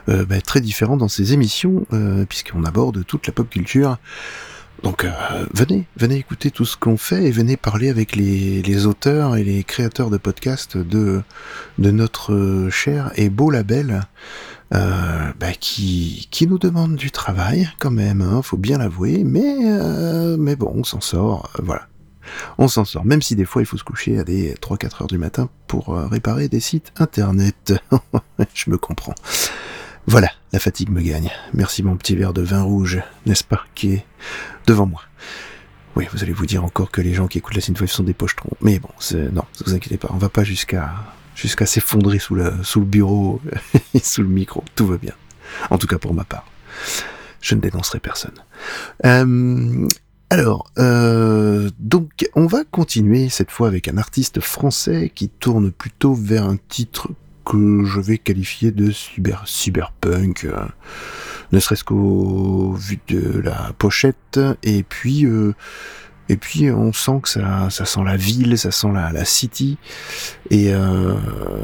bah, 0.07 0.41
très 0.45 0.61
différent 0.61 0.97
dans 0.97 1.09
ses 1.09 1.33
émissions, 1.33 1.87
puisqu'on 2.29 2.65
aborde 2.65 3.07
toute 3.07 3.27
la 3.27 3.33
pop 3.33 3.49
culture. 3.49 3.97
Donc 4.83 5.05
euh, 5.05 5.11
venez, 5.53 5.87
venez 5.97 6.17
écouter 6.17 6.51
tout 6.51 6.65
ce 6.65 6.77
qu'on 6.77 6.97
fait 6.97 7.25
et 7.25 7.31
venez 7.31 7.57
parler 7.57 7.91
avec 7.91 8.17
les, 8.17 8.87
auteurs 8.87 9.37
et 9.37 9.45
les 9.45 9.63
créateurs 9.63 10.11
de 10.11 10.17
podcasts 10.17 10.77
de, 10.77 11.23
de 11.79 11.91
notre 11.91 12.33
euh, 12.33 12.71
cher 12.71 13.13
et 13.17 13.29
beau 13.29 13.51
label 13.51 14.03
euh, 14.73 15.33
bah, 15.39 15.53
qui, 15.53 16.29
qui 16.31 16.47
nous 16.47 16.59
demande 16.59 16.97
du 16.97 17.11
travail 17.11 17.69
quand 17.79 17.91
même, 17.91 18.23
hein, 18.23 18.41
faut 18.43 18.57
bien 18.57 18.79
l'avouer, 18.79 19.25
mais, 19.25 19.57
euh, 19.65 20.37
mais 20.39 20.57
bon, 20.57 20.73
on 20.75 20.85
s'en 20.85 21.01
sort, 21.01 21.51
voilà. 21.63 21.87
On 22.59 22.69
s'en 22.69 22.85
sort, 22.85 23.05
même 23.05 23.23
si 23.23 23.35
des 23.35 23.45
fois 23.45 23.61
il 23.61 23.67
faut 23.67 23.77
se 23.77 23.85
coucher 23.85 24.19
à 24.19 24.25
des 24.25 24.55
3-4 24.55 25.03
heures 25.03 25.09
du 25.09 25.19
matin 25.19 25.49
pour 25.67 25.97
réparer 26.11 26.49
des 26.49 26.61
sites 26.61 26.93
internet. 26.97 27.75
Je 28.55 28.71
me 28.71 28.79
comprends. 28.79 29.15
Voilà, 30.07 30.31
la 30.53 30.59
fatigue 30.59 30.91
me 30.91 31.03
gagne. 31.03 31.31
Merci 31.55 31.83
mon 31.83 31.97
petit 31.97 32.17
verre 32.17 32.33
de 32.33 32.43
vin 32.43 32.63
rouge, 32.63 33.01
n'est-ce 33.27 33.45
pas, 33.45 33.65
qui 33.75 33.93
est 33.95 34.07
devant 34.67 34.87
moi. 34.87 35.03
Oui, 35.97 36.07
vous 36.13 36.23
allez 36.23 36.33
vous 36.33 36.47
dire 36.47 36.65
encore 36.65 36.91
que 36.91 37.01
les 37.01 37.15
gens 37.15 37.27
qui 37.27 37.39
écoutent 37.39 37.55
la 37.55 37.61
synthwave 37.61 37.91
sont 37.91 38.03
des 38.03 38.15
pochetrons. 38.15 38.57
Mais 38.61 38.79
bon, 38.79 38.91
non, 39.33 39.45
ne 39.61 39.65
vous 39.67 39.75
inquiétez 39.75 39.99
pas, 39.99 40.09
on 40.13 40.19
va 40.19 40.29
pas 40.29 40.45
jusqu'à 40.45 40.95
s'effondrer 41.67 42.19
sous 42.19 42.35
le, 42.35 42.53
sous 42.63 42.81
le 42.81 42.87
bureau 42.87 43.41
et 43.95 43.99
sous 43.99 44.23
le 44.23 44.29
micro. 44.29 44.65
Tout 44.75 44.87
va 44.87 44.97
bien. 44.97 45.15
En 45.69 45.79
tout 45.79 45.87
cas 45.87 45.99
pour 45.99 46.15
ma 46.15 46.25
part. 46.25 46.47
Je 47.41 47.55
ne 47.55 47.61
dénoncerai 47.61 48.01
personne. 48.01 48.39
Euh, 49.05 49.87
alors, 50.29 50.71
euh, 50.79 51.71
donc, 51.79 52.29
on 52.35 52.47
va 52.47 52.65
continuer 52.65 53.29
cette 53.29 53.51
fois 53.51 53.67
avec 53.67 53.89
un 53.89 53.99
artiste 53.99 54.41
français 54.41 55.11
qui 55.13 55.29
tourne 55.29 55.73
plutôt 55.73 56.15
vers 56.15 56.45
un 56.45 56.57
titre 56.69 57.09
que 57.45 57.85
je 57.85 58.01
vais 58.01 58.19
qualifier 58.19 58.71
de 58.71 58.91
cyber, 58.91 59.43
cyberpunk, 59.47 60.45
euh, 60.45 60.65
ne 61.53 61.59
serait-ce 61.61 61.85
qu'au 61.85 62.73
vu 62.73 62.99
de 63.09 63.41
la 63.41 63.73
pochette, 63.79 64.41
et 64.63 64.83
puis 64.83 65.27
euh, 65.27 65.55
et 66.31 66.37
puis 66.37 66.71
on 66.71 66.93
sent 66.93 67.21
que 67.25 67.29
ça, 67.29 67.71
ça 67.71 67.85
sent 67.85 68.03
la 68.05 68.17
ville, 68.17 68.57
ça 68.57 68.71
sent 68.71 68.93
la, 68.95 69.11
la 69.11 69.25
city. 69.25 69.79
Et 70.51 70.73
euh, 70.73 71.17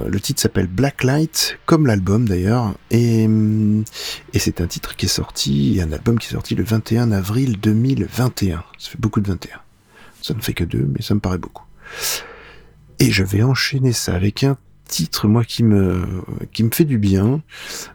le 0.09 0.18
titre 0.18 0.43
s'appelle 0.43 0.66
Blacklight, 0.66 1.61
comme 1.66 1.87
l'album 1.87 2.29
d'ailleurs. 2.29 2.74
Et, 2.91 3.29
et 4.33 4.39
c'est 4.41 4.61
un 4.61 4.66
titre 4.66 4.97
qui 4.97 5.07
est 5.07 5.09
sorti, 5.09 5.81
un 5.81 5.93
album 5.93 6.18
qui 6.18 6.27
est 6.27 6.33
sorti 6.33 6.57
le 6.57 6.64
21 6.64 7.12
avril 7.12 7.61
2021. 7.61 8.64
Ça 8.77 8.91
fait 8.91 8.99
beaucoup 8.99 9.20
de 9.20 9.29
21. 9.29 9.61
Ça 10.20 10.35
ne 10.35 10.41
fait 10.41 10.53
que 10.55 10.64
deux, 10.64 10.91
mais 10.93 11.01
ça 11.01 11.14
me 11.14 11.20
paraît 11.20 11.39
beaucoup. 11.39 11.64
Et 12.99 13.12
je 13.12 13.22
vais 13.22 13.45
enchaîner 13.45 13.93
ça 13.93 14.16
avec 14.16 14.43
un 14.43 14.57
titre, 14.87 15.28
moi, 15.28 15.45
qui 15.45 15.62
me, 15.62 16.05
qui 16.53 16.64
me 16.64 16.70
fait 16.70 16.84
du 16.84 16.99
bien, 16.99 17.43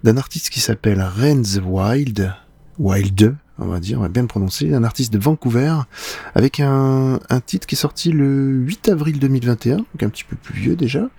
d'un 0.03 0.17
artiste 0.17 0.49
qui 0.49 0.59
s'appelle 0.59 1.01
Renz 1.01 1.59
Wild, 1.63 2.33
Wild, 2.79 3.35
on 3.57 3.67
va 3.67 3.79
dire, 3.79 3.99
on 3.99 4.01
va 4.01 4.09
bien 4.09 4.23
le 4.23 4.27
prononcer, 4.27 4.73
un 4.73 4.83
artiste 4.83 5.13
de 5.13 5.19
Vancouver, 5.19 5.75
avec 6.35 6.59
un, 6.59 7.19
un 7.29 7.39
titre 7.41 7.67
qui 7.67 7.75
est 7.75 7.77
sorti 7.77 8.11
le 8.11 8.53
8 8.53 8.89
avril 8.89 9.19
2021, 9.19 9.77
donc 9.77 10.03
un 10.03 10.09
petit 10.09 10.23
peu 10.23 10.35
plus 10.35 10.59
vieux 10.59 10.75
déjà. 10.75 11.09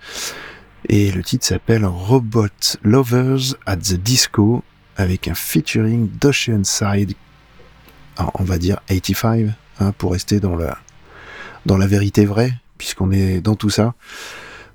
Et 0.89 1.11
le 1.11 1.23
titre 1.23 1.45
s'appelle 1.45 1.85
Robot 1.85 2.47
Lovers 2.83 3.55
at 3.65 3.77
the 3.77 3.93
Disco, 3.93 4.63
avec 4.97 5.27
un 5.27 5.35
featuring 5.35 6.09
d'Oceanside, 6.19 7.13
on 8.35 8.43
va 8.43 8.57
dire 8.57 8.79
85, 8.87 9.47
hein, 9.79 9.91
pour 9.97 10.11
rester 10.11 10.39
dans 10.39 10.55
la, 10.55 10.77
dans 11.65 11.77
la 11.77 11.87
vérité 11.87 12.25
vraie, 12.25 12.53
puisqu'on 12.77 13.11
est 13.11 13.41
dans 13.41 13.55
tout 13.55 13.69
ça. 13.69 13.93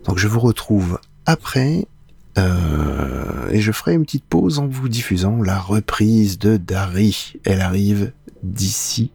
Donc 0.05 0.19
je 0.19 0.29
vous 0.29 0.41
retrouve 0.41 0.99
après 1.27 1.87
euh, 2.39 3.49
et 3.51 3.61
je 3.61 3.73
ferai 3.73 3.95
une 3.95 4.05
petite 4.05 4.25
pause 4.25 4.59
en 4.59 4.67
vous 4.67 4.89
diffusant 4.89 5.43
la 5.43 5.59
reprise 5.59 6.39
de 6.39 6.57
Dari. 6.57 7.35
Elle 7.45 7.61
arrive 7.61 8.13
d'ici 8.43 9.11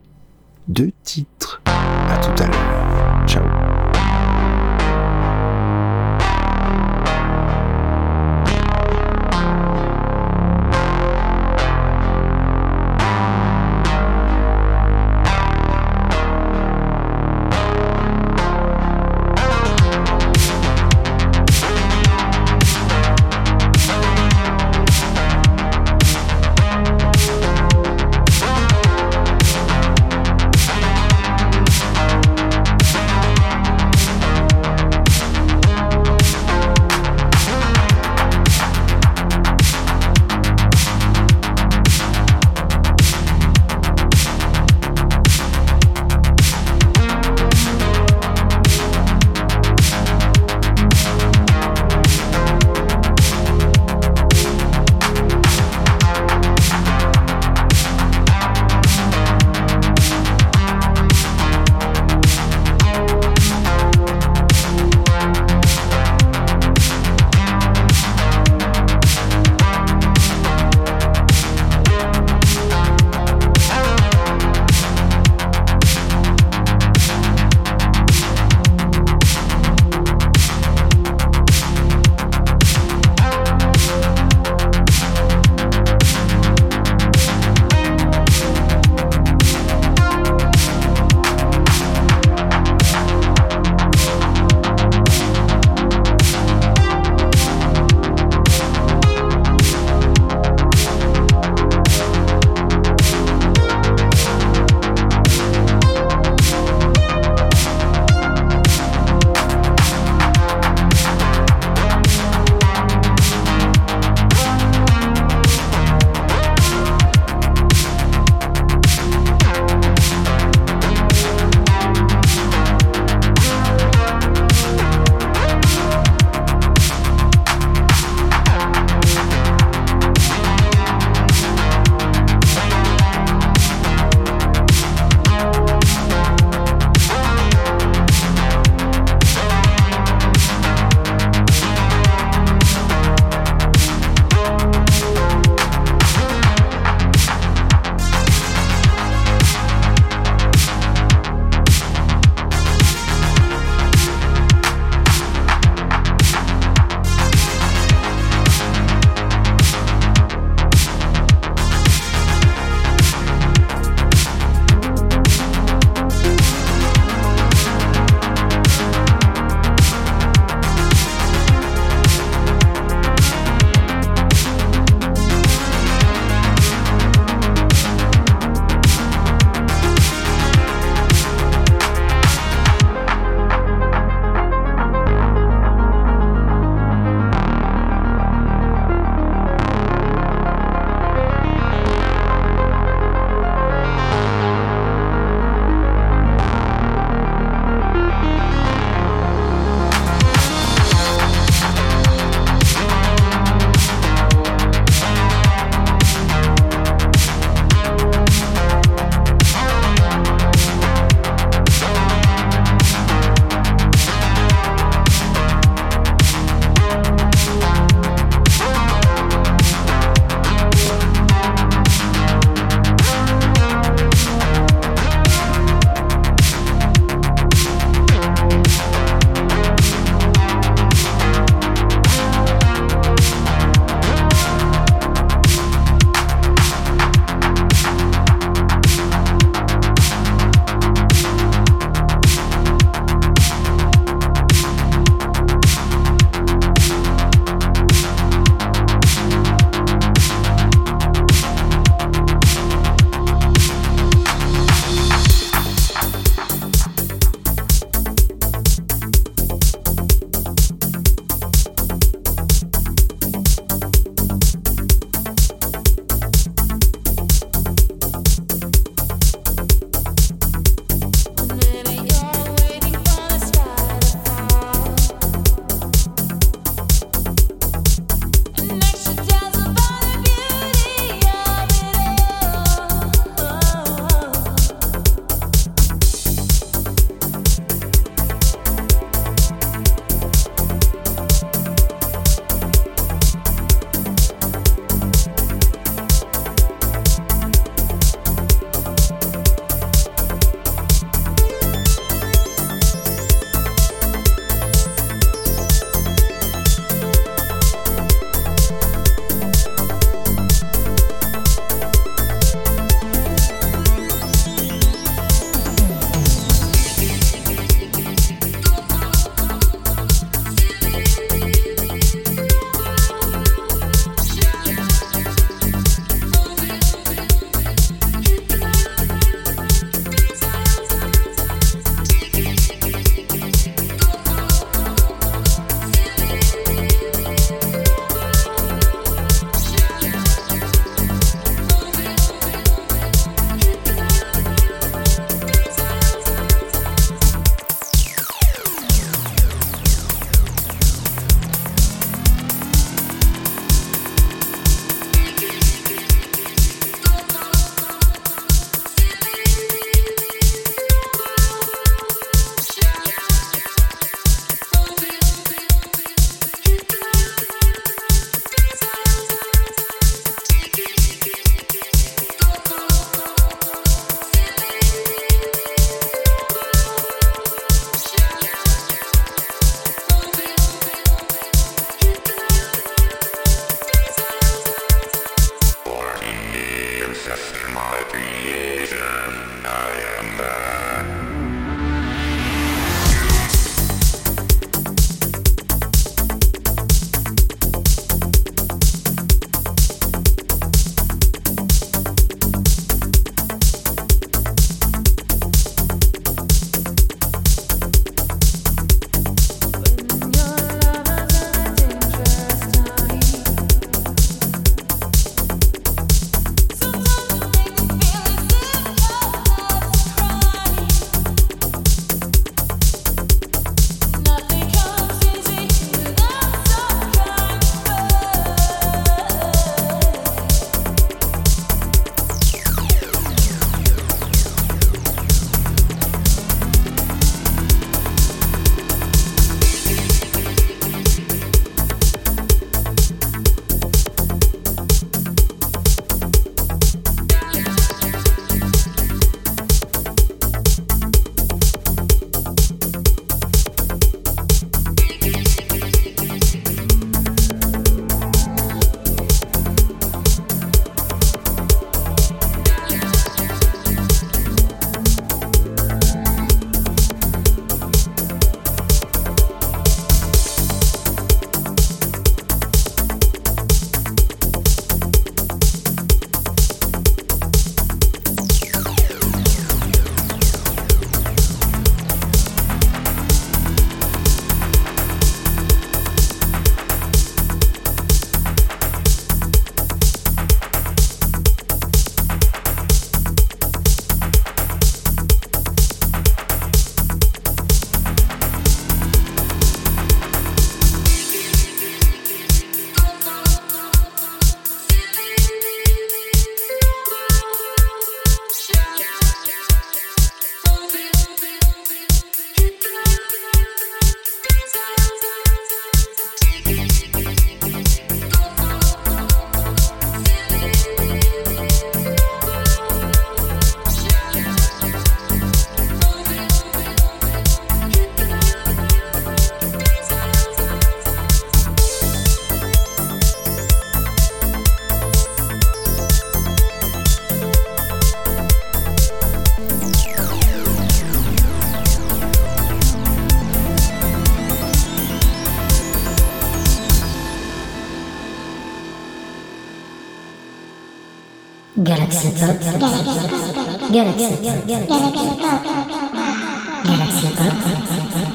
deux 0.67 0.91
titres. 1.03 1.61
À 1.65 2.17
tout 2.17 2.43
à 2.43 2.47
l'heure. 2.47 3.27
Ciao. 3.27 3.72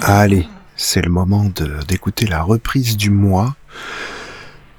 Allez, 0.02 0.48
c'est 0.76 1.02
le 1.02 1.10
moment 1.10 1.50
d'écouter 1.86 2.26
la 2.26 2.42
reprise 2.42 2.96
du 2.96 3.10
mois, 3.10 3.56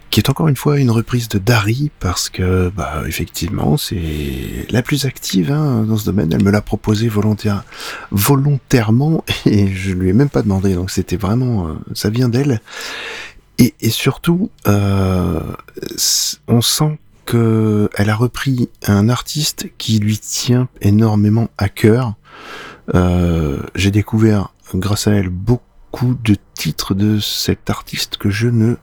qui 0.10 0.20
est 0.20 0.30
encore 0.30 0.48
une 0.48 0.56
fois 0.56 0.80
une 0.80 0.90
reprise 0.90 1.28
de 1.28 1.38
Dari, 1.38 1.92
parce 2.00 2.30
que, 2.30 2.72
bah, 2.76 3.04
effectivement, 3.08 3.78
c'est 3.78 4.66
la 4.72 4.82
plus 4.82 5.06
active 5.06 5.52
hein, 5.52 5.84
dans 5.88 5.98
ce 5.98 6.06
domaine. 6.06 6.32
Elle 6.34 6.44
me 6.44 6.52
l'a 6.52 6.62
proposé 6.62 7.08
volontaire- 7.10 7.64
volontairement, 8.12 9.24
et 9.46 9.68
je 9.68 9.92
lui 9.92 10.10
ai 10.10 10.14
même 10.14 10.30
pas 10.30 10.42
demandé, 10.42 10.74
donc 10.76 10.90
c'était 10.92 11.18
vraiment, 11.18 11.68
euh, 11.68 11.74
ça 11.94 12.10
vient 12.10 12.30
d'elle. 12.30 12.62
Et, 13.60 13.74
surtout, 13.90 14.50
euh, 14.70 15.42
on 16.48 16.62
sent 16.62 16.98
elle 17.34 18.10
a 18.10 18.16
repris 18.16 18.70
un 18.88 19.10
artiste 19.10 19.68
qui 19.78 20.00
lui 20.00 20.18
tient 20.18 20.68
énormément 20.82 21.50
à 21.58 21.70
cœur. 21.70 22.16
Euh, 22.96 23.60
J'ai 23.76 23.92
découvert, 23.92 24.54
grâce 24.74 25.08
à 25.08 25.12
elle, 25.12 25.30
beaucoup 25.30 26.16
de 26.24 26.36
titres 26.54 26.94
de 26.94 27.20
cet 27.20 27.70
artiste 27.70 28.18
que 28.18 28.30
je 28.30 28.48
ne 28.48 28.76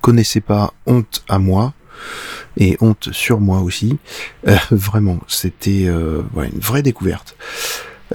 connaissais 0.00 0.40
pas. 0.40 0.72
Honte 0.86 1.24
à 1.28 1.38
moi 1.38 1.74
et 2.56 2.76
honte 2.80 3.08
sur 3.12 3.40
moi 3.40 3.60
aussi. 3.60 3.98
Euh, 4.46 4.56
vraiment, 4.70 5.18
c'était 5.28 5.86
euh, 5.86 6.22
une 6.36 6.60
vraie 6.60 6.82
découverte. 6.82 7.36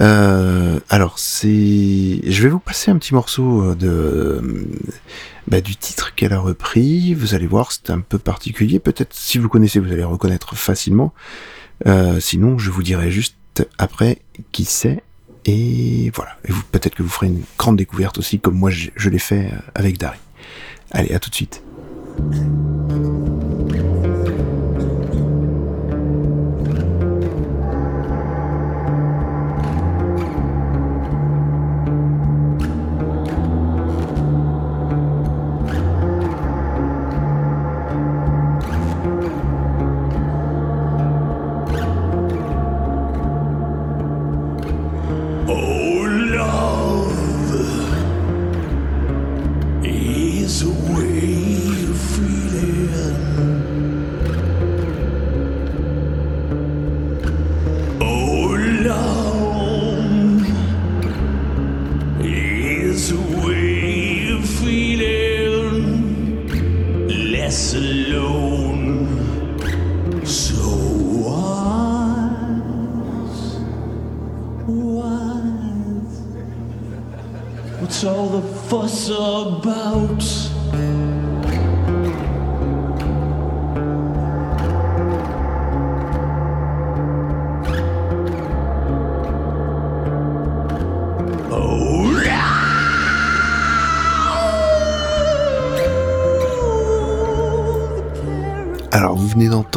Euh, 0.00 0.80
alors, 0.88 1.18
c'est, 1.18 1.48
je 1.48 2.42
vais 2.42 2.48
vous 2.48 2.58
passer 2.58 2.90
un 2.90 2.96
petit 2.96 3.14
morceau 3.14 3.62
euh, 3.62 3.74
de 3.74 4.66
bah, 5.48 5.60
du 5.60 5.76
titre 5.76 6.14
qu'elle 6.14 6.32
a 6.32 6.38
repris. 6.38 7.14
Vous 7.14 7.34
allez 7.34 7.46
voir, 7.46 7.72
c'est 7.72 7.90
un 7.90 8.00
peu 8.00 8.18
particulier. 8.18 8.78
Peut-être 8.78 9.14
si 9.14 9.38
vous 9.38 9.48
connaissez, 9.48 9.80
vous 9.80 9.92
allez 9.92 10.04
reconnaître 10.04 10.56
facilement. 10.56 11.12
Euh, 11.86 12.20
sinon, 12.20 12.58
je 12.58 12.70
vous 12.70 12.82
dirai 12.82 13.10
juste 13.10 13.36
après 13.78 14.18
qui 14.52 14.64
c'est. 14.64 15.02
Et 15.44 16.10
voilà. 16.14 16.36
Et 16.48 16.52
peut-être 16.70 16.94
que 16.94 17.02
vous 17.02 17.08
ferez 17.08 17.26
une 17.26 17.42
grande 17.58 17.76
découverte 17.76 18.18
aussi, 18.18 18.38
comme 18.38 18.54
moi 18.54 18.70
je, 18.70 18.90
je 18.94 19.10
l'ai 19.10 19.18
fait 19.18 19.50
avec 19.74 19.98
Dari. 19.98 20.18
Allez, 20.92 21.12
à 21.12 21.18
tout 21.18 21.30
de 21.30 21.34
suite. 21.34 21.62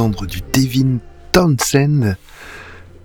Du 0.10 0.42
Devin 0.54 0.98
Townsend. 1.32 2.16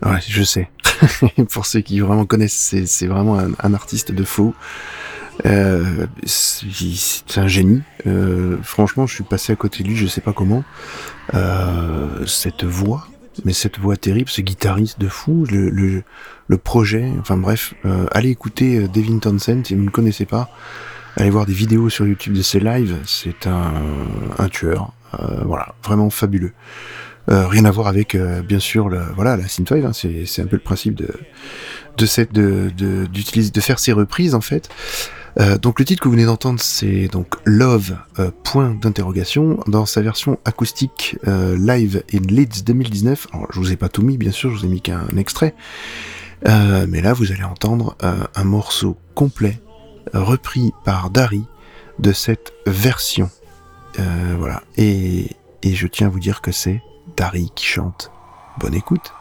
Ouais, 0.05 0.18
je 0.26 0.42
sais. 0.42 0.70
Pour 1.51 1.66
ceux 1.66 1.80
qui 1.80 2.01
vraiment 2.01 2.26
connaissent, 2.26 2.74
c'est, 2.86 3.07
vraiment 3.07 3.38
un, 3.38 3.74
artiste 3.74 4.12
de 4.12 4.24
fou. 4.24 4.55
Euh, 5.46 6.07
c'est, 6.24 7.38
un 7.38 7.46
génie. 7.46 7.82
Euh, 8.07 8.57
franchement, 8.62 9.07
je 9.07 9.14
suis 9.14 9.24
passé 9.24 9.53
à 9.53 9.57
côté 9.57 9.82
de 9.82 9.88
lui, 9.88 9.96
je 9.96 10.07
sais 10.07 10.20
pas 10.20 10.32
comment. 10.32 10.64
Euh, 11.34 12.26
cette 12.26 12.64
voix, 12.64 13.09
mais 13.44 13.53
cette 13.53 13.78
voix 13.78 13.96
terrible, 13.96 14.28
ce 14.28 14.42
guitariste 14.42 15.01
de 15.01 15.09
fou, 15.09 15.46
le, 15.51 16.03
projet, 16.59 17.11
enfin 17.20 17.36
bref, 17.36 17.74
allez 18.12 18.30
écouter 18.30 18.88
Devin 18.88 19.18
Townsend 19.18 19.64
si 19.64 19.74
vous 19.74 19.80
ne 19.80 19.86
le 19.86 19.92
connaissez 19.92 20.26
pas. 20.26 20.51
Allez 21.16 21.30
voir 21.30 21.46
des 21.46 21.53
vidéos 21.53 21.88
sur 21.88 22.07
YouTube 22.07 22.34
de 22.34 22.42
ses 22.42 22.61
lives, 22.61 22.96
c'est 23.07 23.46
un 23.46 24.48
tueur. 24.51 24.92
Euh, 25.18 25.42
voilà, 25.44 25.74
vraiment 25.82 26.11
fabuleux. 26.11 26.52
Euh, 27.30 27.46
rien 27.46 27.64
à 27.64 27.70
voir 27.70 27.86
avec, 27.86 28.14
euh, 28.14 28.42
bien 28.42 28.58
sûr, 28.58 28.90
voilà, 29.14 29.36
la 29.36 29.48
synthwave. 29.48 29.84
Hein, 29.86 29.92
c'est, 29.92 30.42
un 30.42 30.46
peu 30.46 30.56
le 30.56 30.62
principe 30.62 30.94
de 30.96 32.06
cette 32.06 32.32
de 32.32 32.70
de, 32.76 33.61
faire 33.61 33.78
ces 33.78 33.92
reprises 33.92 34.34
en 34.34 34.40
fait. 34.40 34.68
Donc 35.62 35.78
le 35.78 35.84
titre 35.84 36.02
que 36.02 36.08
vous 36.08 36.14
venez 36.14 36.24
d'entendre, 36.24 36.61
c'est 36.61 37.06
donc 37.08 37.36
Love 37.44 37.96
point 38.42 38.70
d'interrogation 38.70 39.61
dans 39.68 39.86
sa 39.86 40.02
version 40.02 40.38
acoustique 40.44 41.16
live 41.24 42.02
in 42.12 42.22
Leeds 42.28 42.64
2019. 42.64 43.28
Alors 43.32 43.46
je 43.52 43.61
vous 43.61 43.70
ai 43.70 43.76
pas 43.76 43.88
tout 43.88 44.02
mis, 44.02 44.18
bien 44.18 44.32
sûr, 44.32 44.50
je 44.50 44.58
vous 44.58 44.64
ai 44.64 44.68
mis 44.68 44.80
qu'un 44.80 45.06
extrait. 45.16 45.54
Mais 46.44 47.00
là, 47.00 47.12
vous 47.12 47.32
allez 47.32 47.44
entendre 47.44 47.96
un 48.00 48.44
morceau 48.44 48.96
complet 49.14 49.61
repris 50.14 50.72
par 50.84 51.11
Dari 51.11 51.44
de 52.00 52.12
cette 52.12 52.52
version. 52.66 53.30
Euh, 53.99 54.36
voilà. 54.38 54.62
Et, 54.76 55.36
et 55.62 55.74
je 55.74 55.86
tiens 55.86 56.07
à 56.07 56.11
vous 56.11 56.20
dire 56.20 56.41
que 56.41 56.53
c'est 56.53 56.82
Dari 57.16 57.51
qui 57.55 57.66
chante. 57.66 58.11
Bonne 58.59 58.74
écoute. 58.74 59.12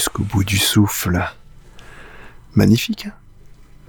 Jusqu'au 0.00 0.24
bout 0.24 0.44
du 0.44 0.56
souffle. 0.56 1.22
Magnifique, 2.54 3.04
hein? 3.04 3.12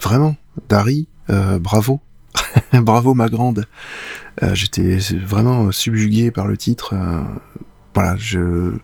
Vraiment, 0.02 0.36
Dari, 0.68 1.08
euh, 1.30 1.58
bravo. 1.58 2.02
bravo 2.74 3.14
ma 3.14 3.30
grande. 3.30 3.66
Euh, 4.44 4.54
J'étais 4.54 4.98
vraiment 5.24 5.72
subjugué 5.72 6.30
par 6.30 6.48
le 6.48 6.58
titre. 6.58 6.96
euh, 6.96 7.22
voilà, 7.94 8.18
je, 8.18 8.78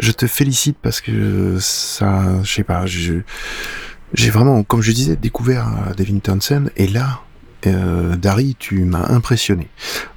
te 0.00 0.26
félicite 0.26 0.76
parce 0.82 1.00
que 1.00 1.58
ça, 1.60 2.42
je 2.42 2.52
sais 2.52 2.64
pas, 2.64 2.86
j'ai 2.86 4.30
vraiment, 4.30 4.64
comme 4.64 4.82
je 4.82 4.90
disais, 4.90 5.14
découvert 5.14 5.94
Devin 5.96 6.18
Townsend 6.18 6.70
et 6.76 6.88
là, 6.88 7.20
euh, 7.66 8.16
Dari, 8.16 8.56
tu 8.58 8.84
m'as 8.84 9.12
impressionné. 9.12 9.68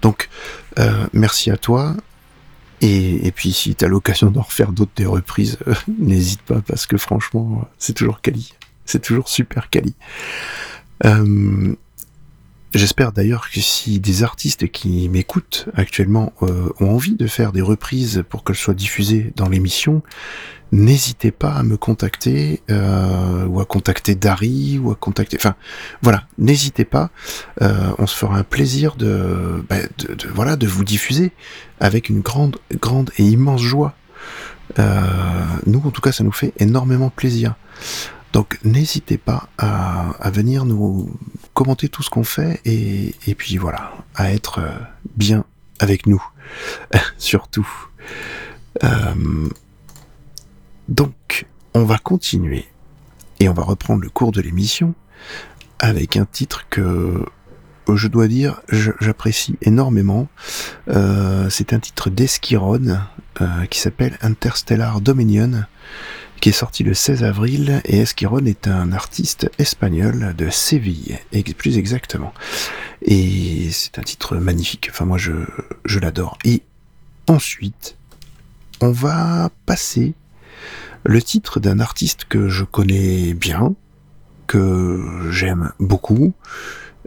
Donc, 0.01 0.27
merci 1.13 1.51
à 1.51 1.57
toi. 1.57 1.95
Et, 2.81 3.31
puis, 3.35 3.53
si 3.53 3.75
tu 3.75 3.85
as 3.85 3.87
l'occasion 3.87 4.29
d'en 4.29 4.41
refaire 4.41 4.71
d'autres 4.71 4.91
des 4.95 5.05
reprises, 5.05 5.57
euh, 5.67 5.73
n'hésite 5.99 6.41
pas 6.41 6.61
parce 6.61 6.85
que 6.85 6.97
franchement, 6.97 7.61
euh, 7.61 7.65
c'est 7.77 7.93
toujours 7.93 8.21
quali. 8.21 8.53
C'est 8.85 9.01
toujours 9.01 9.27
super 9.27 9.69
quali. 9.69 9.95
Euh, 11.05 11.75
J'espère 12.73 13.11
d'ailleurs 13.13 13.49
que 13.49 13.61
si 13.61 13.99
des 13.99 14.23
artistes 14.23 14.67
qui 14.69 15.07
m'écoutent 15.09 15.67
actuellement 15.73 16.33
euh, 16.43 16.69
ont 16.79 16.91
envie 16.91 17.15
de 17.15 17.25
faire 17.25 17.51
des 17.53 17.61
reprises 17.61 18.23
pour 18.29 18.43
qu'elles 18.43 18.57
soient 18.57 18.73
diffusées 18.73 19.31
dans 19.37 19.47
l'émission, 19.47 20.03
n'hésitez 20.73 21.31
pas 21.31 21.53
à 21.53 21.63
me 21.63 21.77
contacter 21.77 22.61
euh, 22.69 23.45
ou 23.45 23.61
à 23.61 23.65
contacter 23.65 24.15
Dari 24.15 24.79
ou 24.83 24.91
à 24.91 24.95
contacter. 24.95 25.37
Enfin, 25.39 25.55
voilà, 26.01 26.25
n'hésitez 26.37 26.83
pas. 26.83 27.09
Euh, 27.61 27.91
on 27.99 28.05
se 28.05 28.15
fera 28.15 28.37
un 28.37 28.43
plaisir 28.43 28.95
de, 28.97 29.63
bah, 29.69 29.77
de, 29.99 30.13
de- 30.15 30.27
voilà 30.27 30.57
de 30.57 30.67
vous 30.67 30.83
diffuser 30.83 31.31
avec 31.79 32.09
une 32.09 32.19
grande, 32.19 32.57
grande 32.81 33.11
et 33.17 33.23
immense 33.23 33.61
joie. 33.61 33.95
Euh, 34.77 35.01
nous, 35.65 35.81
en 35.85 35.91
tout 35.91 36.01
cas, 36.01 36.11
ça 36.11 36.25
nous 36.25 36.33
fait 36.33 36.51
énormément 36.59 37.09
plaisir. 37.09 37.55
Donc 38.33 38.59
n'hésitez 38.63 39.17
pas 39.17 39.49
à, 39.57 40.29
venir 40.31 40.65
nous 40.65 41.09
commenter 41.53 41.89
tout 41.89 42.03
ce 42.03 42.09
qu'on 42.09 42.23
fait 42.23 42.61
et, 42.65 43.35
puis 43.35 43.57
voilà, 43.57 43.93
à 44.15 44.31
être 44.31 44.59
euh, 44.59 44.77
bien 45.15 45.45
avec 45.79 46.05
nous, 46.05 46.23
surtout. 47.17 47.67
Euh, 48.83 49.49
donc, 50.87 51.45
on 51.73 51.83
va 51.83 51.97
continuer 51.97 52.65
et 53.39 53.49
on 53.49 53.53
va 53.53 53.63
reprendre 53.63 54.01
le 54.01 54.09
cours 54.09 54.31
de 54.31 54.41
l'émission 54.41 54.93
avec 55.79 56.17
un 56.17 56.25
titre 56.25 56.65
que 56.69 57.23
je 57.95 58.07
dois 58.07 58.27
dire 58.27 58.61
j'apprécie 58.69 59.57
énormément. 59.61 60.27
Euh, 60.89 61.49
C'est 61.49 61.73
un 61.73 61.79
titre 61.79 62.09
d'Esquiron 62.09 62.99
euh, 63.41 63.65
qui 63.69 63.79
s'appelle 63.79 64.17
Interstellar 64.21 65.01
Dominion 65.01 65.65
qui 66.39 66.49
est 66.49 66.53
sorti 66.53 66.83
le 66.83 66.93
16 66.93 67.23
avril, 67.23 67.81
et 67.85 67.99
Esquiron 67.99 68.45
est 68.45 68.67
un 68.67 68.91
artiste 68.91 69.49
espagnol 69.57 70.35
de 70.37 70.49
Séville, 70.49 71.17
plus 71.57 71.77
exactement. 71.77 72.33
Et 73.01 73.69
c'est 73.71 73.99
un 73.99 74.03
titre 74.03 74.37
magnifique, 74.37 74.89
enfin 74.91 75.05
moi 75.05 75.17
je, 75.17 75.31
je 75.85 75.99
l'adore. 75.99 76.37
Et 76.45 76.61
ensuite, 77.27 77.97
on 78.81 78.91
va 78.91 79.49
passer 79.65 80.13
le 81.05 81.21
titre 81.21 81.59
d'un 81.59 81.79
artiste 81.79 82.25
que 82.25 82.49
je 82.49 82.63
connais 82.63 83.33
bien, 83.33 83.75
que 84.47 85.29
j'aime 85.31 85.71
beaucoup, 85.79 86.33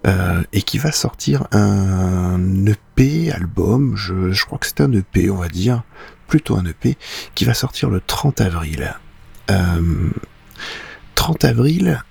euh, 0.07 0.43
et 0.53 0.63
qui 0.63 0.79
va 0.79 0.93
sortir 0.93 1.47
un 1.53 2.67
EP, 2.67 3.31
album, 3.33 3.97
je, 3.97 4.33
je 4.33 4.45
crois 4.47 4.59
que 4.59 4.67
c'est 4.67 4.81
un 4.81 4.93
EP, 4.93 5.31
on 5.31 5.37
va 5.37 5.49
dire, 5.49 5.83
plutôt 6.27 6.57
un 6.57 6.65
EP, 6.65 6.97
qui 7.35 7.45
va 7.45 7.55
sortir 7.55 7.91
le 7.91 8.01
30 8.01 8.41
avril. 8.41 8.95
Euh, 9.51 10.11
30 11.17 11.45
avril, 11.45 12.03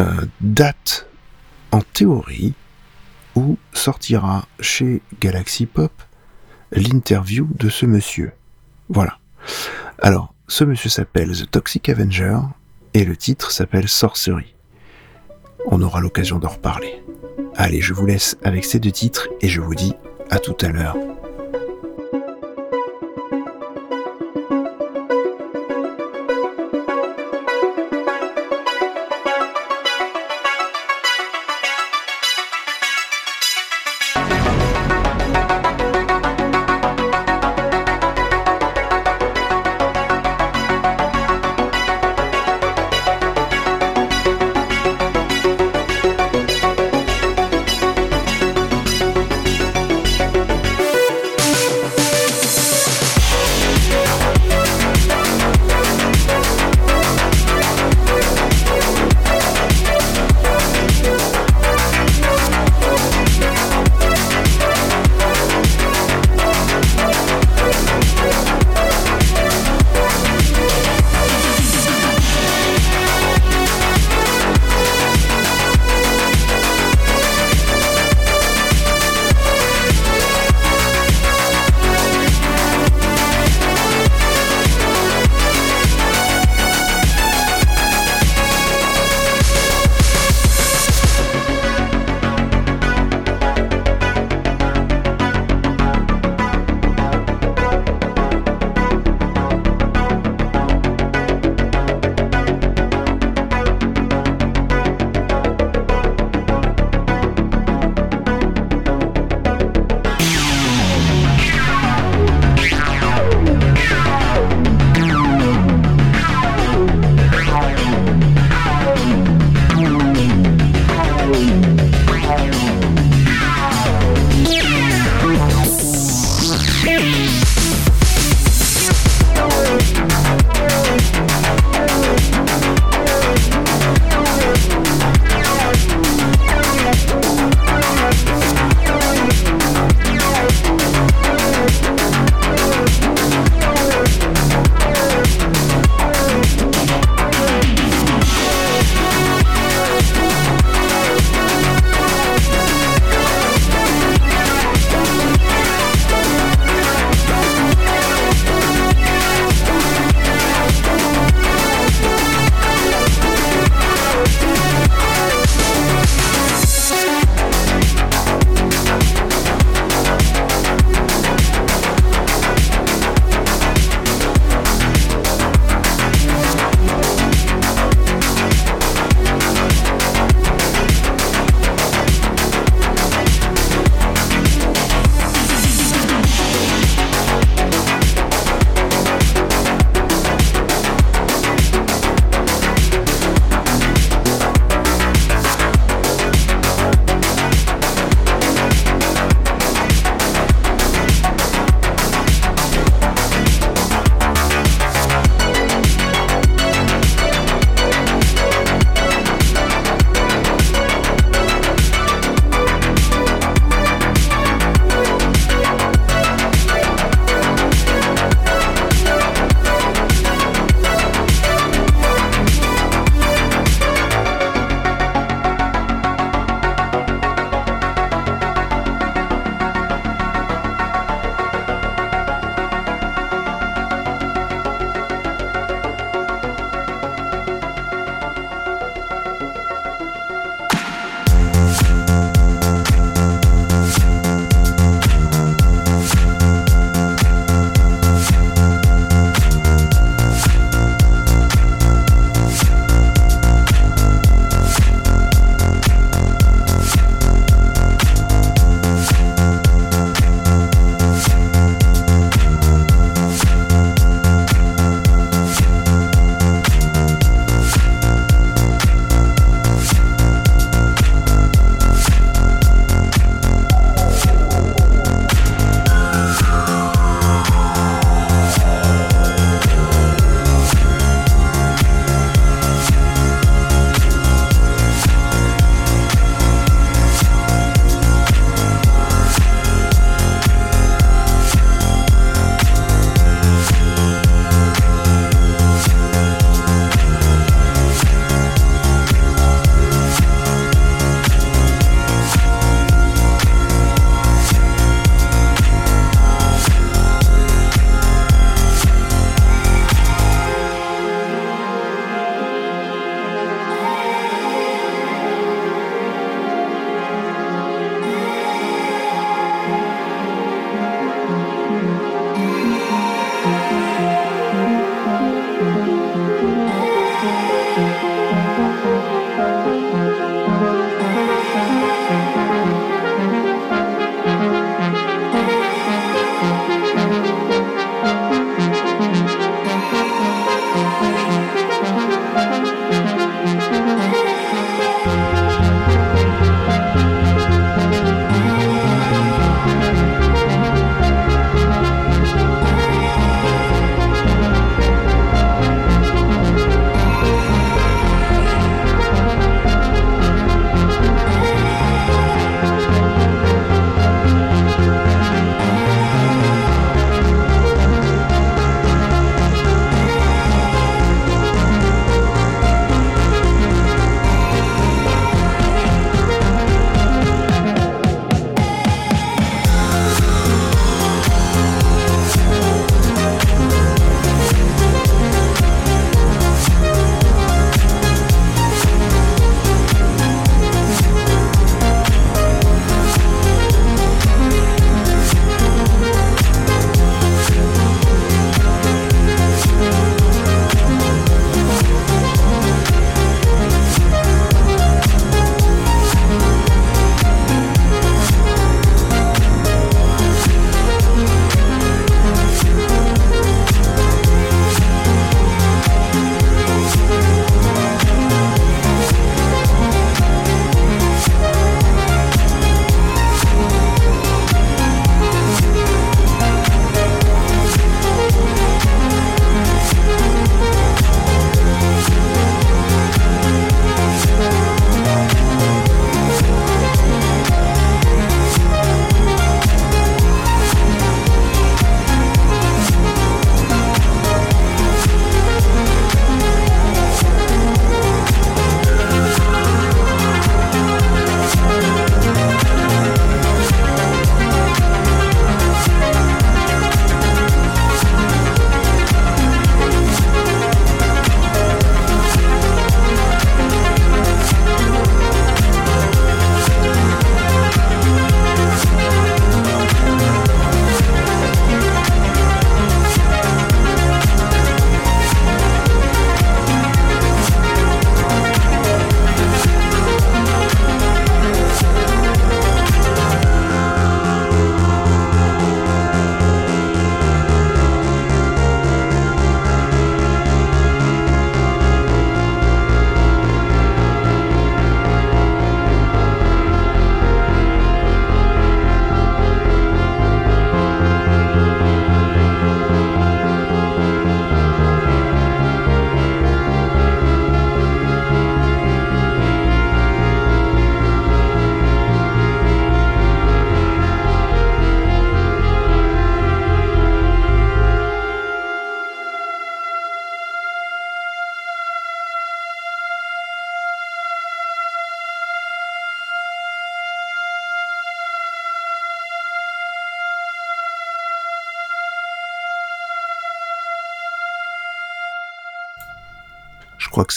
euh, 0.00 0.26
date 0.40 1.06
en 1.70 1.80
théorie 1.80 2.54
où 3.34 3.58
sortira 3.72 4.46
chez 4.60 5.02
Galaxy 5.20 5.66
Pop 5.66 5.92
l'interview 6.72 7.48
de 7.58 7.68
ce 7.68 7.84
monsieur. 7.84 8.32
Voilà. 8.88 9.18
Alors, 10.00 10.34
ce 10.46 10.64
monsieur 10.64 10.88
s'appelle 10.88 11.32
The 11.32 11.50
Toxic 11.50 11.88
Avenger 11.88 12.38
et 12.94 13.04
le 13.04 13.16
titre 13.16 13.50
s'appelle 13.50 13.88
Sorcery. 13.88 14.54
On 15.66 15.82
aura 15.82 16.00
l'occasion 16.00 16.38
d'en 16.38 16.48
reparler. 16.48 17.02
Allez, 17.56 17.80
je 17.80 17.92
vous 17.92 18.06
laisse 18.06 18.38
avec 18.44 18.64
ces 18.64 18.78
deux 18.78 18.92
titres 18.92 19.28
et 19.40 19.48
je 19.48 19.60
vous 19.60 19.74
dis 19.74 19.94
à 20.30 20.38
tout 20.38 20.56
à 20.62 20.68
l'heure. 20.68 20.96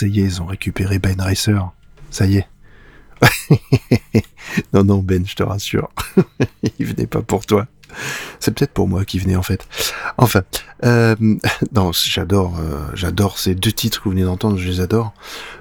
Ça 0.01 0.07
y 0.07 0.19
est, 0.19 0.23
ils 0.23 0.41
ont 0.41 0.47
récupéré 0.47 0.97
Ben 0.97 1.21
Racer. 1.21 1.69
Ça 2.09 2.25
y 2.25 2.37
est. 2.37 2.47
non, 4.73 4.83
non, 4.83 4.97
Ben, 4.97 5.23
je 5.27 5.35
te 5.35 5.43
rassure. 5.43 5.91
il 6.79 6.87
venait 6.87 7.05
pas 7.05 7.21
pour 7.21 7.45
toi. 7.45 7.67
C'est 8.39 8.51
peut-être 8.51 8.71
pour 8.71 8.87
moi 8.87 9.05
qui 9.05 9.19
venait 9.19 9.35
en 9.35 9.43
fait. 9.43 9.67
Enfin, 10.17 10.41
euh, 10.85 11.15
j'adore, 11.93 12.57
euh, 12.59 12.87
j'adore 12.95 13.37
ces 13.37 13.53
deux 13.53 13.71
titres 13.71 13.99
que 13.99 14.05
vous 14.05 14.11
venez 14.11 14.23
d'entendre, 14.23 14.57
je 14.57 14.67
les 14.67 14.81
adore. 14.81 15.13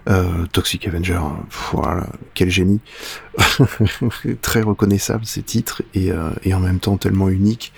Euh, 0.09 0.47
Toxic 0.53 0.87
Avenger, 0.87 1.21
voilà, 1.73 2.07
quel 2.35 2.49
génie, 2.49 2.81
très 4.43 4.63
reconnaissable 4.63 5.27
ces 5.27 5.43
titres 5.43 5.83
et, 5.95 6.11
euh, 6.11 6.31
et 6.43 6.55
en 6.55 6.61
même 6.61 6.81
temps 6.81 6.97
tellement 6.97 7.29
unique. 7.29 7.73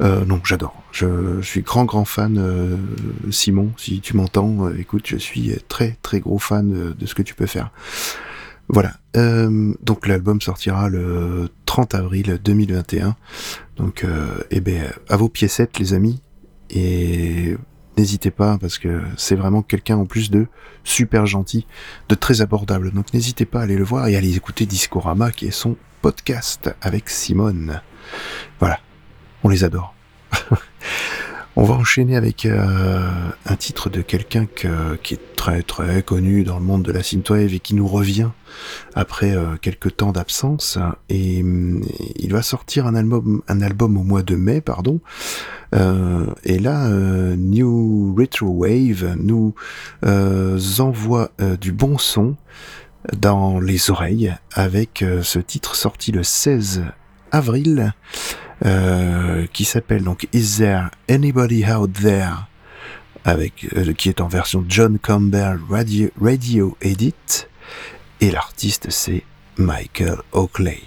Euh, 0.00 0.24
donc 0.24 0.46
j'adore. 0.46 0.82
Je, 0.92 1.40
suis 1.42 1.62
grand 1.62 1.84
grand 1.84 2.04
fan, 2.04 2.78
Simon, 3.30 3.72
si 3.76 4.00
tu 4.00 4.16
m'entends, 4.16 4.70
écoute, 4.70 5.06
je 5.06 5.16
suis 5.16 5.52
très 5.68 5.96
très 6.02 6.20
gros 6.20 6.38
fan 6.38 6.94
de, 6.96 7.06
ce 7.06 7.14
que 7.14 7.22
tu 7.22 7.34
peux 7.34 7.46
faire. 7.46 7.70
Voilà. 8.68 8.92
Donc 9.14 10.06
l'album 10.06 10.40
sortira 10.40 10.88
le 10.88 11.48
30 11.66 11.94
avril 11.94 12.38
2021. 12.44 13.16
Donc, 13.76 14.06
eh 14.52 14.60
ben, 14.60 14.92
à 15.08 15.16
vos 15.16 15.28
piécettes, 15.28 15.80
les 15.80 15.94
amis. 15.94 16.22
Et 16.70 17.56
n'hésitez 17.96 18.30
pas, 18.30 18.58
parce 18.58 18.78
que 18.78 19.02
c'est 19.16 19.34
vraiment 19.34 19.62
quelqu'un 19.62 19.96
en 19.96 20.06
plus 20.06 20.30
de 20.30 20.46
super 20.84 21.26
gentil, 21.26 21.66
de 22.08 22.14
très 22.14 22.40
abordable. 22.40 22.92
Donc 22.92 23.12
n'hésitez 23.14 23.44
pas 23.44 23.60
à 23.60 23.62
aller 23.62 23.76
le 23.76 23.84
voir 23.84 24.08
et 24.08 24.14
à 24.14 24.18
aller 24.18 24.36
écouter 24.36 24.66
Discorama, 24.66 25.30
qui 25.30 25.46
est 25.46 25.50
son 25.50 25.76
podcast 26.02 26.74
avec 26.80 27.08
Simone. 27.08 27.80
Voilà. 28.60 28.80
On 29.42 29.48
les 29.48 29.64
adore. 29.64 29.94
On 31.56 31.62
va 31.62 31.74
enchaîner 31.74 32.16
avec 32.16 32.46
euh, 32.46 33.08
un 33.46 33.54
titre 33.56 33.88
de 33.88 34.02
quelqu'un 34.02 34.46
que- 34.46 34.96
qui 34.96 35.14
est 35.14 35.36
très 35.36 35.62
très 35.62 36.02
connu 36.02 36.42
dans 36.42 36.58
le 36.58 36.64
monde 36.64 36.82
de 36.82 36.90
la 36.90 37.04
synthwave 37.04 37.54
et 37.54 37.60
qui 37.60 37.76
nous 37.76 37.86
revient 37.86 38.30
après 38.96 39.36
euh, 39.36 39.54
quelques 39.62 39.96
temps 39.96 40.10
d'absence. 40.10 40.78
Et 41.10 41.42
hum, 41.42 41.80
il 42.16 42.32
va 42.32 42.42
sortir 42.42 42.86
un 42.88 42.96
album, 42.96 43.40
au 43.96 44.02
mois 44.02 44.22
de 44.24 44.34
mai, 44.34 44.60
pardon. 44.60 44.98
Euh, 45.76 46.26
et 46.42 46.58
là, 46.58 46.88
New 47.36 48.16
Retro 48.18 48.46
Wave 48.48 49.14
nous 49.20 49.54
envoie 50.80 51.30
du 51.60 51.70
bon 51.70 51.98
son 51.98 52.34
dans 53.16 53.60
les 53.60 53.90
oreilles 53.90 54.34
avec 54.54 55.04
ce 55.22 55.38
titre 55.38 55.76
sorti 55.76 56.10
le 56.10 56.24
16 56.24 56.82
avril 57.30 57.92
euh, 58.64 59.46
qui 59.52 59.64
s'appelle 59.64 60.04
donc 60.04 60.26
Is 60.32 60.56
There 60.58 60.88
Anybody 61.10 61.66
Out 61.70 61.92
There 61.92 62.32
avec 63.24 63.68
euh, 63.76 63.92
qui 63.92 64.08
est 64.08 64.22
en 64.22 64.28
version 64.28 64.64
John 64.66 64.98
Campbell 64.98 65.58
Radio, 65.68 66.08
Radio 66.18 66.76
Edit. 66.80 67.46
Et 68.20 68.30
l'artiste 68.30 68.86
c'est 68.90 69.22
Michael 69.58 70.16
Oakley. 70.32 70.80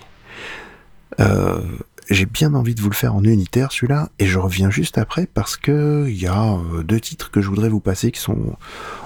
Euh, 1.19 1.61
j'ai 2.09 2.25
bien 2.25 2.55
envie 2.55 2.73
de 2.73 2.81
vous 2.81 2.89
le 2.89 2.95
faire 2.95 3.13
en 3.13 3.23
unitaire 3.23 3.71
celui-là 3.71 4.09
et 4.17 4.25
je 4.25 4.39
reviens 4.39 4.71
juste 4.71 4.97
après 4.97 5.27
parce 5.27 5.55
que 5.55 6.05
il 6.07 6.19
y 6.19 6.27
a 6.27 6.57
deux 6.83 6.99
titres 6.99 7.29
que 7.29 7.41
je 7.41 7.49
voudrais 7.49 7.69
vous 7.69 7.79
passer 7.79 8.11
qui 8.11 8.19
sont 8.19 8.55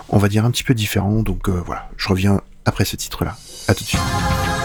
on 0.10 0.18
va 0.18 0.30
dire 0.30 0.46
un 0.46 0.52
petit 0.52 0.64
peu 0.64 0.74
différents. 0.74 1.24
Donc 1.24 1.50
voilà 1.50 1.90
je 1.98 2.08
reviens 2.08 2.40
après 2.64 2.86
ce 2.86 2.96
titre 2.96 3.26
là 3.26 3.36
à 3.68 3.74
tout 3.74 3.84
de 3.84 3.90
suite 3.90 4.61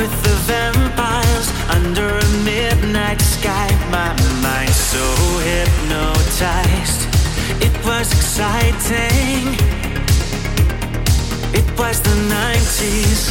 with 0.00 0.22
the 0.22 0.36
vampires 0.48 1.48
under 1.76 2.08
a 2.08 2.28
midnight 2.42 3.20
sky. 3.20 3.68
My 3.90 4.08
mind 4.40 4.70
so 4.70 5.04
hypnotized. 5.48 7.02
It 7.60 7.74
was 7.84 8.06
exciting. 8.18 9.44
It 11.52 11.68
was 11.78 12.00
the 12.00 12.16
90s. 12.32 13.22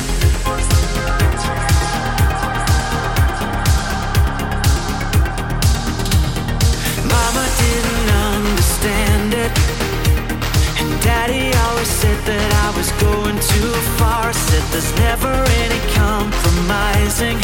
Mama 7.14 7.46
didn't 7.64 8.10
understand 8.30 9.34
it. 9.46 9.54
And 10.80 10.90
daddy 11.02 11.46
always 11.66 11.92
said 12.02 12.20
that 12.30 12.50
I 12.66 12.78
was 12.78 12.92
going 13.02 13.40
too 13.54 13.72
far. 13.74 13.89
Said 14.00 14.64
there's 14.72 14.96
never 14.98 15.34
any 15.64 15.80
compromising. 15.94 17.38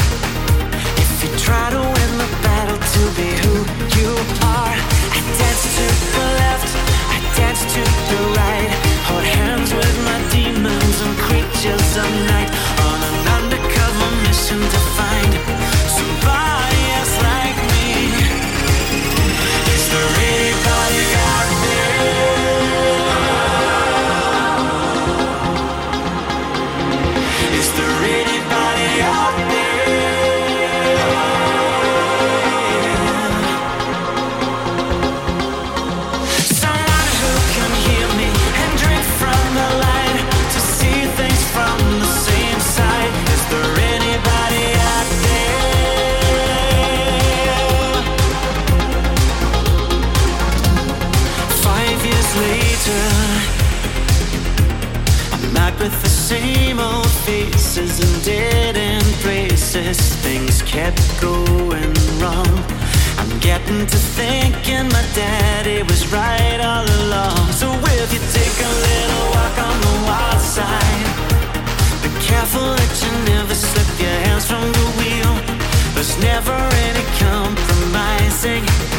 If 1.03 1.23
you 1.23 1.29
try 1.37 1.69
to 1.71 1.81
win 1.81 2.11
the 2.17 2.29
battle 2.41 2.77
to 2.77 3.01
be 3.17 3.29
who 3.41 3.55
you 3.99 4.11
are, 4.41 4.75
I 5.15 5.19
dance 5.37 5.65
to 5.77 5.85
the 6.15 6.25
left, 6.41 6.69
I 7.11 7.17
dance 7.35 7.61
to 7.73 7.81
the 8.09 8.21
right. 8.39 8.71
Hold 9.07 9.25
hands 9.25 9.73
with 9.73 9.97
my 10.05 10.19
demons 10.31 10.97
and 11.01 11.15
creatures 11.27 11.97
of 11.97 12.09
night. 12.31 12.49
On 12.87 12.99
an 13.09 13.17
undercover 13.37 14.09
mission 14.23 14.59
to 14.61 14.79
find 14.97 15.34
With 55.77 56.01
the 56.01 56.09
same 56.09 56.79
old 56.79 57.09
faces 57.27 57.99
and 57.99 58.25
dead 58.25 58.77
end 58.77 59.03
places. 59.21 59.97
Things 60.23 60.61
kept 60.61 61.03
going 61.21 61.93
wrong. 62.19 62.47
I'm 63.19 63.39
getting 63.39 63.85
to 63.85 63.97
thinking 64.17 64.87
my 64.89 65.05
daddy 65.13 65.83
was 65.83 66.11
right 66.11 66.59
all 66.61 66.85
along. 67.03 67.51
So 67.51 67.67
if 67.71 68.13
you 68.13 68.21
take 68.39 68.57
a 68.69 68.73
little 68.87 69.25
walk 69.35 69.57
on 69.69 69.77
the 69.85 69.95
wild 70.07 70.41
side, 70.41 71.07
be 72.01 72.09
careful 72.23 72.67
that 72.79 72.93
you 73.03 73.11
never 73.35 73.53
slip 73.53 73.89
your 73.99 74.17
hands 74.25 74.45
from 74.47 74.63
the 74.79 74.87
wheel. 74.97 75.33
There's 75.93 76.17
never 76.19 76.57
any 76.87 77.05
compromising. 77.19 78.94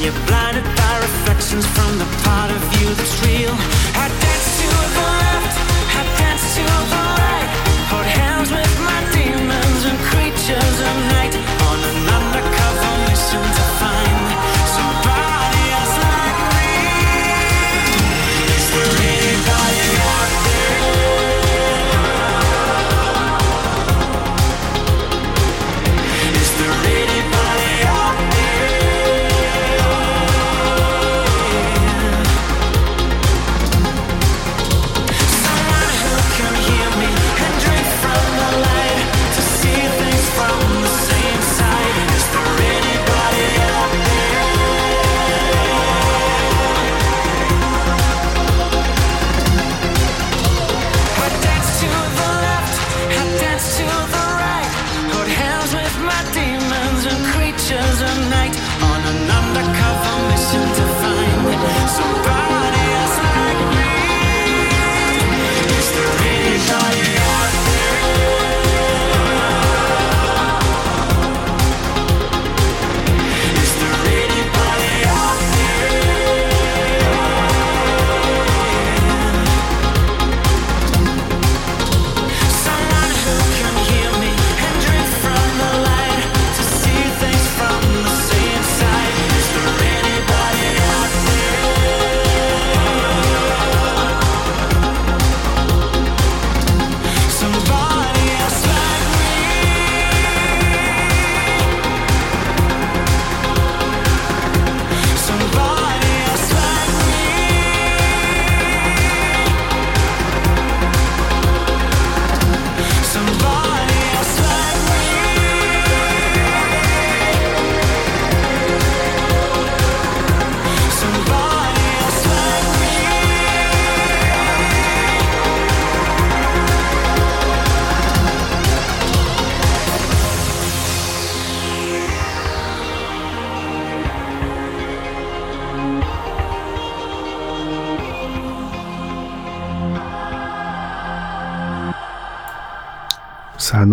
You're 0.00 0.12
blinded 0.28 0.62
by 0.62 0.98
reflections 1.00 1.66
from 1.66 1.98
the 1.98 2.06
part 2.22 2.52
of 2.52 2.62
you 2.80 2.94
that's 2.94 3.18
real. 3.26 3.50
I 3.98 4.06
dance 4.06 4.48
to 4.60 4.68
the 4.94 5.06
left, 5.18 5.58
I 5.98 6.02
dance 6.22 6.54
to 6.54 6.62
the 6.62 7.02
right. 7.18 7.48
Hold 7.90 8.06
hands 8.06 8.50
with 8.52 8.74
my 8.86 9.00
demons 9.10 9.82
and 9.90 9.98
creatures 10.06 10.80
of 10.88 10.94
night. 11.10 11.57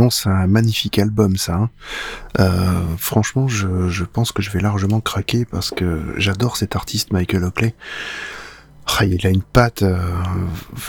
Annonce 0.06 0.28
un 0.28 0.46
magnifique 0.46 1.00
album, 1.00 1.36
ça. 1.36 1.56
hein. 1.56 1.70
Euh, 2.40 2.82
franchement, 3.00 3.48
je, 3.48 4.04
pense 4.04 4.32
que 4.32 4.44
je 4.44 4.52
vais 4.52 4.60
largement 4.60 5.02
craquer 5.02 5.46
parce 5.46 5.72
que 5.72 6.14
j'adore 6.18 6.58
cet 6.58 6.76
artiste 6.76 7.12
Michael 7.12 7.44
Oakley. 7.44 7.74
Ah, 8.86 9.06
il 9.06 9.26
a 9.26 9.32
une 9.32 9.42
patte, 9.42 9.82
euh, 9.82 9.98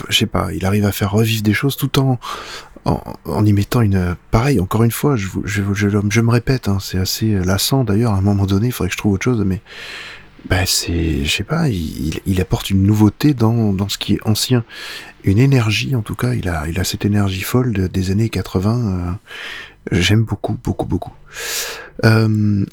je 0.07 0.15
sais 0.15 0.27
pas, 0.27 0.53
il 0.53 0.65
arrive 0.67 0.85
à 0.85 0.91
faire 0.91 1.09
revivre 1.09 1.41
des 1.41 1.55
choses 1.55 1.77
tout 1.77 1.99
en 1.99 2.19
en, 2.85 3.43
y 3.43 3.53
mettant 3.53 3.81
une. 3.81 4.15
Pareil, 4.29 4.59
encore 4.59 4.83
une 4.83 4.91
fois, 4.91 5.15
je 5.15 6.21
me 6.21 6.29
répète, 6.29 6.67
hein, 6.67 6.77
c'est 6.79 6.99
assez 6.99 7.31
lassant 7.43 7.83
d'ailleurs. 7.83 8.13
À 8.13 8.17
un 8.17 8.21
moment 8.21 8.45
donné, 8.45 8.67
il 8.67 8.71
faudrait 8.71 8.89
que 8.89 8.93
je 8.93 8.99
trouve 8.99 9.13
autre 9.13 9.23
chose, 9.23 9.43
mais 9.43 9.61
bah 10.49 10.65
c'est, 10.65 11.25
je 11.25 11.29
sais 11.29 11.43
pas, 11.43 11.67
il, 11.69 12.19
il- 12.25 12.41
apporte 12.41 12.69
une 12.69 12.83
nouveauté 12.83 13.33
dans, 13.33 13.73
dans 13.73 13.89
ce 13.89 13.97
qui 13.97 14.13
est 14.13 14.19
ancien, 14.25 14.63
une 15.23 15.39
énergie 15.39 15.95
en 15.95 16.01
tout 16.01 16.15
cas. 16.15 16.33
Il 16.33 16.47
a, 16.47 16.67
il 16.67 16.79
a 16.79 16.83
cette 16.83 17.03
énergie 17.05 17.41
folle 17.41 17.73
de- 17.73 17.87
des 17.87 18.11
années 18.11 18.29
80. 18.29 18.79
euh, 18.87 19.11
J'aime 19.91 20.23
beaucoup, 20.23 20.57
beaucoup, 20.63 20.85
beaucoup. 20.85 21.13
Euh, 22.05 22.65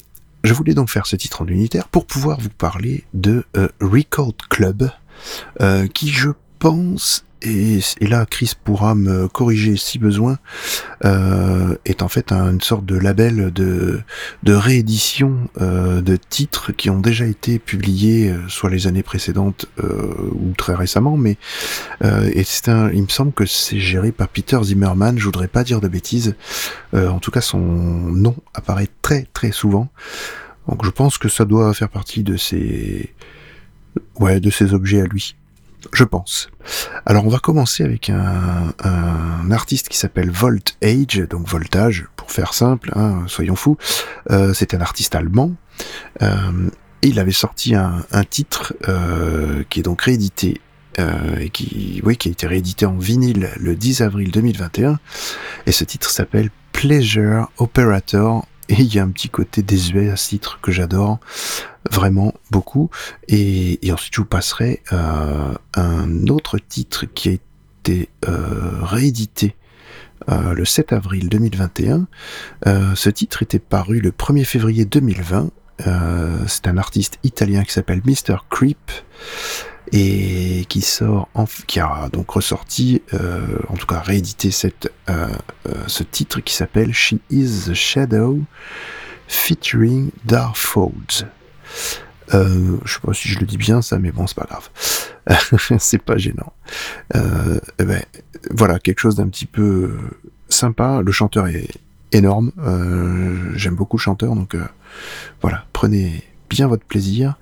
je 0.43 0.53
voulais 0.53 0.73
donc 0.73 0.89
faire 0.89 1.05
ce 1.07 1.15
titre 1.15 1.41
en 1.41 1.47
unitaire 1.47 1.87
pour 1.87 2.05
pouvoir 2.05 2.39
vous 2.39 2.49
parler 2.49 3.03
de 3.13 3.43
euh, 3.57 3.67
Record 3.81 4.35
Club, 4.49 4.89
euh, 5.61 5.87
qui 5.87 6.09
je 6.09 6.29
pense, 6.59 7.24
et, 7.41 7.79
là 8.01 8.25
Chris 8.25 8.53
pourra 8.63 8.95
me 8.95 9.27
corriger 9.27 9.75
si 9.77 9.99
besoin, 9.99 10.37
euh, 11.03 11.75
est 11.85 12.01
en 12.01 12.07
fait 12.07 12.31
un- 12.31 12.51
une 12.51 12.61
sorte 12.61 12.85
de 12.85 12.95
label 12.97 13.51
de, 13.51 14.01
de 14.43 14.53
réédition 14.53 15.37
euh, 15.61 16.01
de 16.01 16.15
titres 16.15 16.71
qui 16.71 16.89
ont 16.89 16.99
déjà 16.99 17.25
été 17.25 17.59
publiés 17.59 18.29
euh, 18.31 18.47
soit 18.47 18.69
les 18.69 18.87
années 18.87 19.03
précédentes 19.03 19.65
euh, 19.83 20.13
ou 20.33 20.53
très 20.57 20.75
récemment, 20.75 21.17
mais 21.17 21.37
euh, 22.03 22.29
et 22.33 22.43
c'est 22.43 22.69
un, 22.69 22.89
il 22.91 23.03
me 23.03 23.07
semble 23.09 23.33
que 23.33 23.45
c'est 23.45 23.79
géré 23.79 24.11
par 24.11 24.27
Peter 24.27 24.59
Zimmerman. 24.63 25.17
Je 25.19 25.25
voudrais 25.25 25.47
pas 25.47 25.63
dire 25.63 25.81
de 25.81 25.87
bêtises. 25.87 26.35
Euh, 26.93 27.09
en 27.09 27.19
tout 27.19 27.31
cas, 27.31 27.41
son 27.41 27.59
nom 27.59 28.35
apparaît 28.53 28.89
très 29.01 29.27
très 29.33 29.51
souvent. 29.51 29.89
Donc 30.67 30.83
je 30.83 30.89
pense 30.89 31.17
que 31.17 31.29
ça 31.29 31.45
doit 31.45 31.73
faire 31.73 31.89
partie 31.89 32.23
de 32.23 32.37
ces 32.37 33.13
ouais 34.19 34.39
de 34.39 34.49
ces 34.49 34.73
objets 34.73 35.01
à 35.01 35.05
lui. 35.05 35.35
Je 35.93 36.03
pense. 36.03 36.49
Alors 37.05 37.25
on 37.25 37.29
va 37.29 37.39
commencer 37.39 37.83
avec 37.83 38.09
un, 38.09 38.73
artiste 39.51 39.89
qui 39.89 39.97
s'appelle 39.97 40.31
Volt 40.31 40.77
Age, 40.83 41.23
donc 41.29 41.47
voltage 41.47 42.07
pour 42.15 42.31
faire 42.31 42.53
simple, 42.53 42.91
hein, 42.95 43.23
soyons 43.27 43.55
fous. 43.55 43.77
Euh, 44.31 44.53
c'est 44.53 44.73
un 44.73 44.81
artiste 44.81 45.15
allemand. 45.15 45.51
Euh, 46.21 46.69
il 47.01 47.19
avait 47.19 47.31
sorti 47.31 47.75
un, 47.75 48.03
titre 48.29 48.73
euh, 48.87 49.63
qui 49.69 49.79
est 49.79 49.83
donc 49.83 50.01
réédité 50.01 50.61
qui, 51.51 52.01
qui 52.17 52.29
a 52.29 52.31
été 52.31 52.47
réédité 52.47 52.85
en 52.85 52.97
vinyle 52.97 53.49
le 53.57 53.75
10 53.75 54.01
avril 54.01 54.31
2021. 54.31 54.97
Et 55.65 55.73
ce 55.73 55.83
titre 55.83 56.09
s'appelle 56.09 56.49
Pleasure 56.71 57.49
Operator. 57.57 58.47
Et 58.69 58.81
il 58.81 58.93
y 58.93 58.99
a 58.99 59.03
un 59.03 59.09
petit 59.09 59.29
côté 59.29 59.61
désuet 59.61 60.09
à 60.09 60.15
ce 60.15 60.29
titre 60.29 60.59
que 60.61 60.71
j'adore 60.71 61.19
vraiment 61.91 62.33
beaucoup. 62.51 62.89
Et, 63.27 63.79
ensuite, 63.91 64.15
je 64.15 64.21
vous 64.21 64.27
passerai 64.27 64.81
euh, 64.91 65.53
un 65.75 66.27
autre 66.27 66.57
titre 66.57 67.05
qui 67.05 67.29
a 67.29 67.31
été 67.33 68.09
euh, 68.27 68.79
réédité 68.81 69.55
euh, 70.29 70.53
le 70.53 70.65
7 70.65 70.93
avril 70.93 71.29
2021. 71.29 72.07
Euh, 72.65 72.95
ce 72.95 73.09
titre 73.09 73.43
était 73.43 73.59
paru 73.59 73.99
le 73.99 74.11
1er 74.11 74.45
février 74.45 74.85
2020. 74.85 75.51
Euh, 75.87 76.37
c'est 76.47 76.67
un 76.67 76.77
artiste 76.77 77.19
italien 77.23 77.63
qui 77.63 77.73
s'appelle 77.73 78.01
Mr. 78.05 78.37
Creep 78.49 78.91
et 79.91 80.65
qui 80.67 80.81
sort 80.81 81.29
en, 81.33 81.45
qui 81.67 81.79
a 81.79 82.09
donc 82.11 82.29
ressorti 82.29 83.01
euh, 83.13 83.45
en 83.69 83.75
tout 83.75 83.85
cas 83.85 83.99
réédité 83.99 84.51
cette 84.51 84.91
euh, 85.09 85.27
euh, 85.67 85.73
ce 85.87 86.03
titre 86.03 86.39
qui 86.41 86.53
s'appelle 86.53 86.93
She 86.93 87.15
is 87.29 87.65
the 87.67 87.73
Shadow 87.73 88.39
featuring 89.27 90.11
Dark 90.25 90.55
Folds. 90.57 91.25
Euh, 92.33 92.77
je 92.83 92.93
sais 92.93 92.99
pas 93.01 93.13
si 93.13 93.27
je 93.27 93.39
le 93.39 93.45
dis 93.45 93.57
bien 93.57 93.81
ça 93.81 93.99
mais 93.99 94.11
bon 94.11 94.27
c'est 94.27 94.37
pas 94.37 94.47
grave. 94.49 94.69
C'est 95.79 96.01
pas 96.01 96.17
gênant. 96.17 96.53
Euh, 97.15 97.59
eh 97.79 97.83
ben, 97.83 98.03
voilà 98.51 98.77
quelque 98.77 98.99
chose 98.99 99.15
d'un 99.15 99.27
petit 99.27 99.47
peu 99.47 99.97
sympa. 100.49 101.01
Le 101.03 101.11
chanteur 101.11 101.47
est 101.47 101.67
énorme. 102.11 102.51
Euh, 102.59 103.51
j'aime 103.55 103.75
beaucoup 103.75 103.97
le 103.97 104.01
chanteur 104.01 104.35
donc 104.35 104.55
euh, 104.55 104.63
voilà 105.41 105.65
prenez 105.73 106.23
bien 106.49 106.67
votre 106.67 106.85
plaisir 106.85 107.35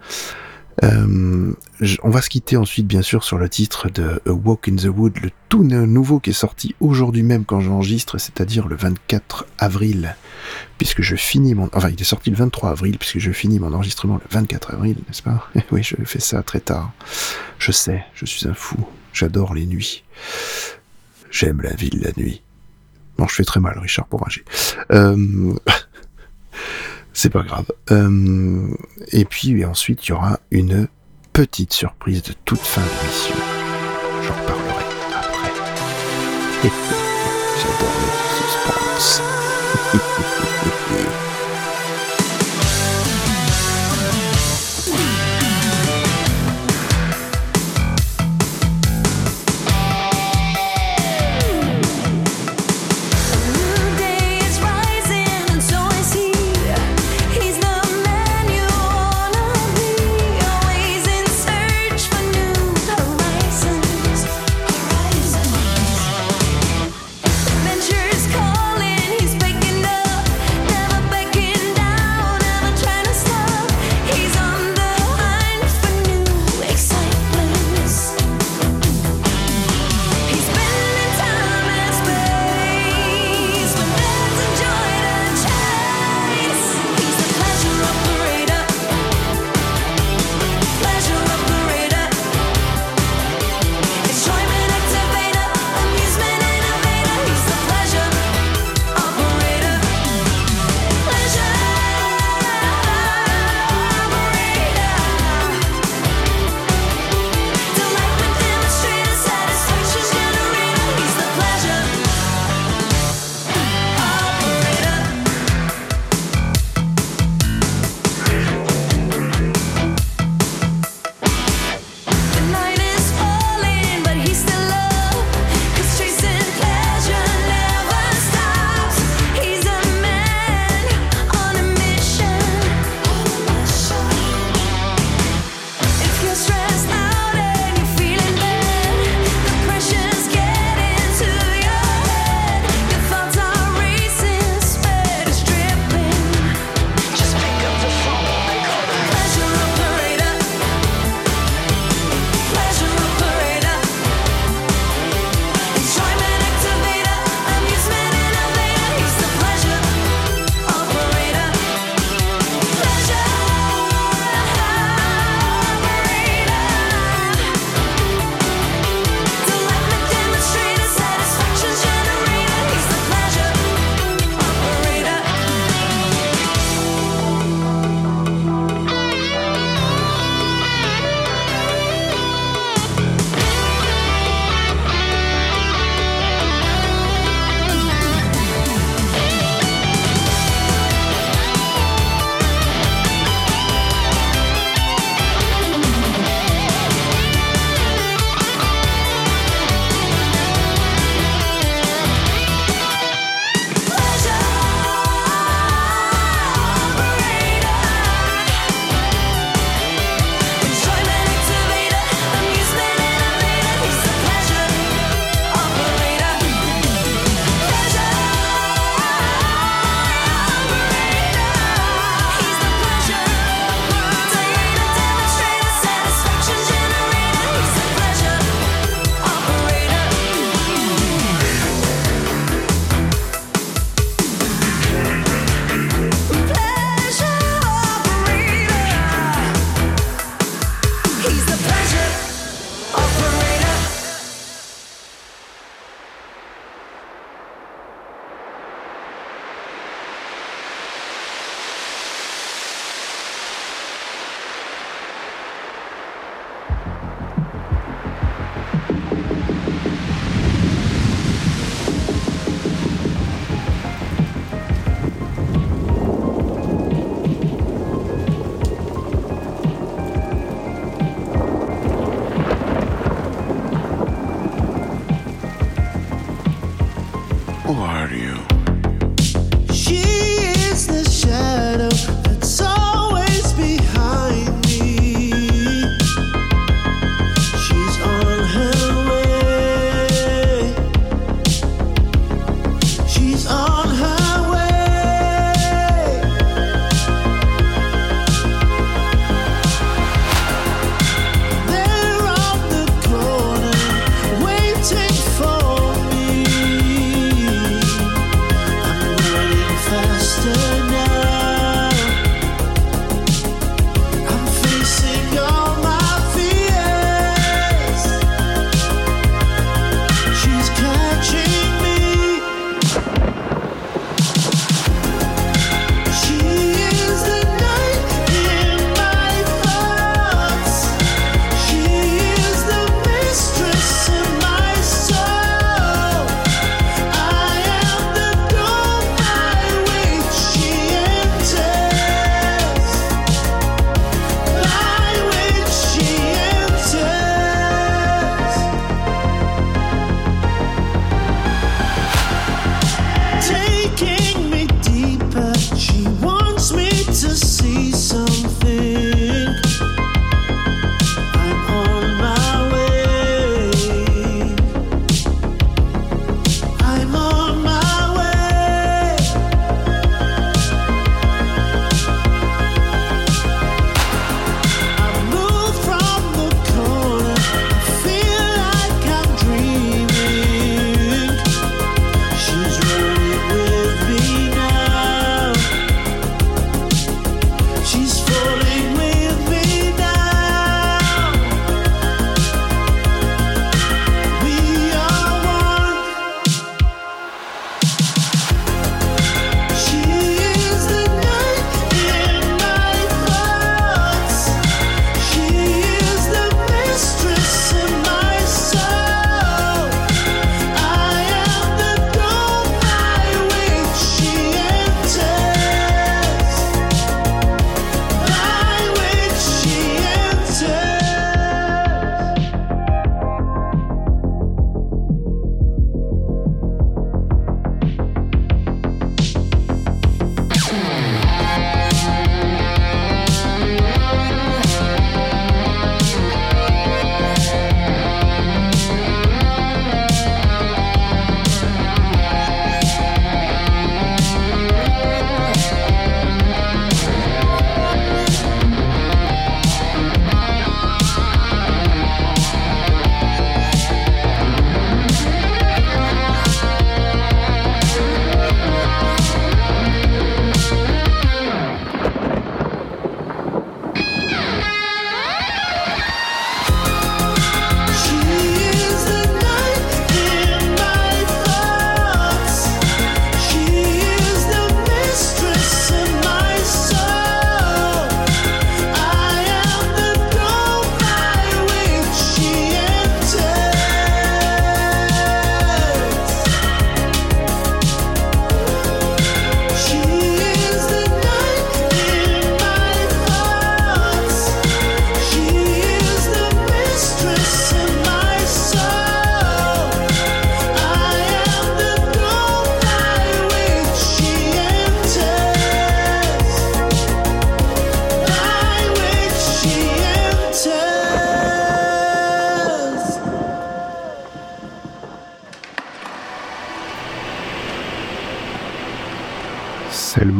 euh, 0.83 1.53
on 2.01 2.09
va 2.09 2.21
se 2.21 2.29
quitter 2.29 2.57
ensuite, 2.57 2.87
bien 2.87 3.01
sûr, 3.03 3.23
sur 3.23 3.37
le 3.37 3.47
titre 3.47 3.89
de 3.89 4.21
A 4.25 4.31
Walk 4.31 4.67
in 4.69 4.75
the 4.75 4.85
Wood, 4.85 5.17
le 5.21 5.29
tout 5.49 5.63
nou- 5.63 5.85
nouveau 5.85 6.19
qui 6.19 6.31
est 6.31 6.33
sorti 6.33 6.73
aujourd'hui 6.79 7.21
même 7.21 7.45
quand 7.45 7.59
j'enregistre, 7.59 8.17
c'est-à-dire 8.17 8.67
le 8.67 8.75
24 8.75 9.45
avril, 9.59 10.15
puisque 10.77 11.01
je 11.03 11.15
finis 11.15 11.53
mon... 11.53 11.69
Enfin, 11.73 11.89
il 11.89 12.01
est 12.01 12.05
sorti 12.05 12.31
le 12.31 12.35
23 12.37 12.71
avril, 12.71 12.97
puisque 12.97 13.19
je 13.19 13.31
finis 13.31 13.59
mon 13.59 13.71
enregistrement 13.73 14.15
le 14.15 14.27
24 14.31 14.73
avril, 14.73 14.95
n'est-ce 15.07 15.21
pas? 15.21 15.47
Oui, 15.71 15.83
je 15.83 15.95
fais 16.05 16.19
ça 16.19 16.41
très 16.41 16.59
tard. 16.59 16.91
Je 17.59 17.71
sais, 17.71 18.03
je 18.15 18.25
suis 18.25 18.47
un 18.47 18.53
fou. 18.55 18.77
J'adore 19.13 19.53
les 19.53 19.67
nuits. 19.67 20.03
J'aime 21.29 21.61
la 21.61 21.73
ville 21.73 22.01
la 22.01 22.11
nuit. 22.17 22.41
Bon, 23.17 23.27
je 23.27 23.35
fais 23.35 23.43
très 23.43 23.59
mal, 23.59 23.77
Richard 23.77 24.07
Bouranger. 24.07 24.43
Euh... 24.91 25.53
C'est 27.13 27.29
pas 27.29 27.43
grave. 27.43 27.65
Euh, 27.91 28.67
et 29.11 29.25
puis 29.25 29.59
et 29.61 29.65
ensuite, 29.65 30.07
il 30.07 30.09
y 30.09 30.13
aura 30.13 30.39
une 30.51 30.87
petite 31.31 31.73
surprise 31.73 32.23
de 32.23 32.33
toute 32.45 32.59
fin 32.59 32.81
d'émission. 32.81 33.35
J'en 34.23 34.33
reparlerai 34.33 34.85
après. 35.15 35.53
J'adore 37.59 37.95
le 38.01 38.09
suspense. 38.41 39.21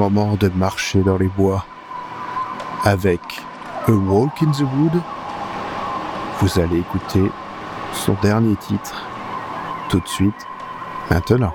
de 0.10 0.50
marcher 0.56 1.02
dans 1.02 1.18
les 1.18 1.28
bois. 1.28 1.66
Avec 2.84 3.22
A 3.88 3.92
Walk 3.92 4.44
in 4.44 4.52
the 4.52 4.62
Wood, 4.62 5.02
vous 6.42 6.60
allez 6.60 6.80
écouter 6.80 7.32
son 7.94 8.16
dernier 8.22 8.56
titre 8.58 9.06
tout 9.90 10.02
de 10.02 10.08
suite, 10.08 10.48
maintenant. 11.10 11.54